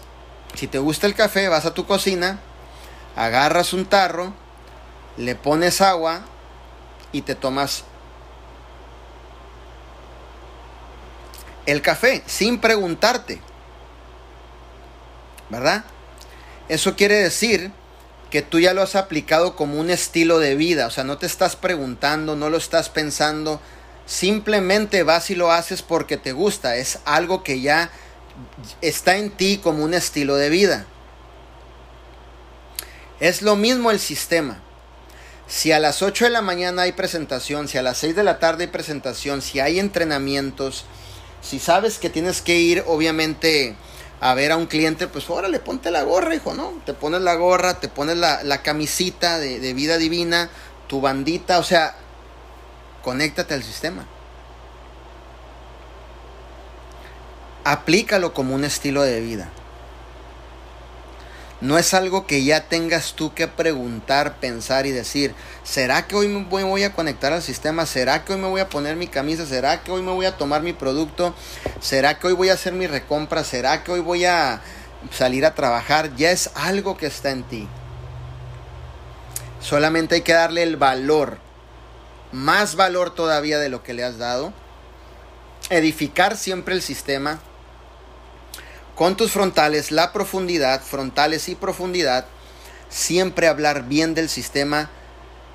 [0.55, 2.41] si te gusta el café, vas a tu cocina,
[3.15, 4.33] agarras un tarro,
[5.15, 6.19] le pones agua
[7.13, 7.85] y te tomas
[11.71, 13.39] el café sin preguntarte.
[15.49, 15.83] ¿Verdad?
[16.67, 17.71] Eso quiere decir
[18.29, 21.25] que tú ya lo has aplicado como un estilo de vida, o sea, no te
[21.25, 23.59] estás preguntando, no lo estás pensando,
[24.05, 27.89] simplemente vas y lo haces porque te gusta, es algo que ya
[28.81, 30.85] está en ti como un estilo de vida.
[33.19, 34.61] Es lo mismo el sistema.
[35.47, 38.37] Si a las 8 de la mañana hay presentación, si a las 6 de la
[38.37, 40.85] tarde hay presentación, si hay entrenamientos,
[41.41, 43.75] si sabes que tienes que ir, obviamente,
[44.21, 46.73] a ver a un cliente, pues órale, ponte la gorra, hijo, ¿no?
[46.85, 50.49] Te pones la gorra, te pones la, camisita de, de vida divina,
[50.87, 51.95] tu bandita, o sea,
[53.03, 54.05] conéctate al sistema.
[57.63, 59.49] Aplícalo como un estilo de vida.
[61.61, 66.29] No es algo que ya tengas tú que preguntar, pensar y decir, ¿será que hoy
[66.29, 67.85] me voy a conectar al sistema?
[67.85, 69.45] ¿Será que hoy me voy a poner mi camisa?
[69.45, 71.35] ¿Será que hoy me voy a tomar mi producto?
[71.81, 73.43] ¿Será que hoy voy a hacer mi recompra?
[73.43, 74.61] ¿Será que hoy voy a
[75.11, 76.15] salir a trabajar?
[76.15, 77.67] Ya es algo que está en ti.
[79.59, 81.39] Solamente hay que darle el valor,
[82.31, 84.53] más valor todavía de lo que le has dado.
[85.69, 87.41] Edificar siempre el sistema
[88.99, 92.25] con tus frontales, la profundidad, frontales y profundidad,
[92.89, 94.89] siempre hablar bien del sistema,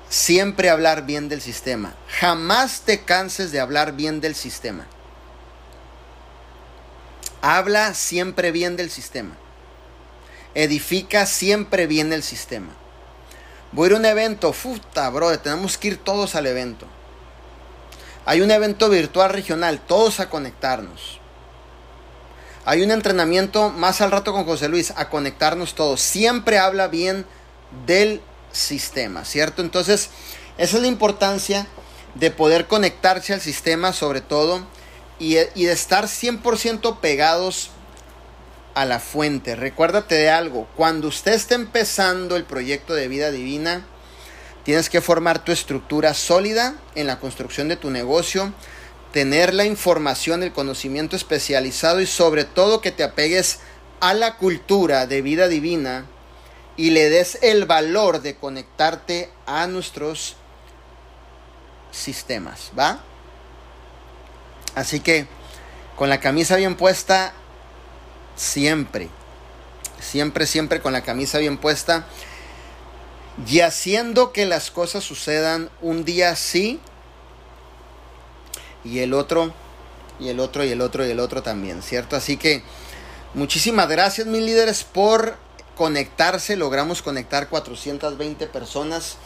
[0.09, 1.93] siempre hablar bien del sistema.
[2.19, 4.87] Jamás te canses de hablar bien del sistema.
[7.43, 9.35] Habla siempre bien del sistema.
[10.55, 12.73] Edifica siempre bien el sistema.
[13.73, 16.87] Voy a ir a un evento, puta, bro, tenemos que ir todos al evento.
[18.25, 21.19] Hay un evento virtual regional, todos a conectarnos.
[22.67, 26.01] Hay un entrenamiento más al rato con José Luis, a conectarnos todos.
[26.01, 27.25] Siempre habla bien
[27.85, 29.61] del sistema, ¿cierto?
[29.61, 30.09] Entonces,
[30.57, 31.67] esa es la importancia
[32.15, 34.65] de poder conectarse al sistema sobre todo
[35.19, 37.69] y, de estar 100% pegados
[38.73, 39.55] a la fuente.
[39.55, 43.85] Recuérdate de algo, cuando usted esté empezando el proyecto de vida divina,
[44.63, 48.53] tienes que formar tu estructura sólida en la construcción de tu negocio,
[49.15, 53.59] tener la información, el conocimiento especializado y sobre todo que te apegues
[54.01, 56.05] a la cultura de vida divina
[56.75, 60.35] y le des el valor de conectarte a nuestros
[61.91, 62.99] sistemas, ¿va?
[64.75, 65.27] Así que
[65.95, 67.31] con la camisa bien puesta,
[68.35, 69.07] siempre,
[70.01, 72.05] siempre, siempre con la camisa bien puesta
[73.47, 76.81] y haciendo que las cosas sucedan un día sí
[78.85, 79.51] y el otro,
[80.19, 82.15] y el otro, y el otro, y el otro también, ¿cierto?
[82.15, 82.63] Así que
[83.33, 85.35] muchísimas gracias, mis líderes, por
[85.75, 86.55] conectarse.
[86.55, 89.17] Logramos conectar 420 personas.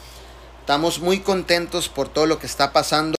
[0.60, 3.08] Estamos muy contentos por todo lo que está pasando.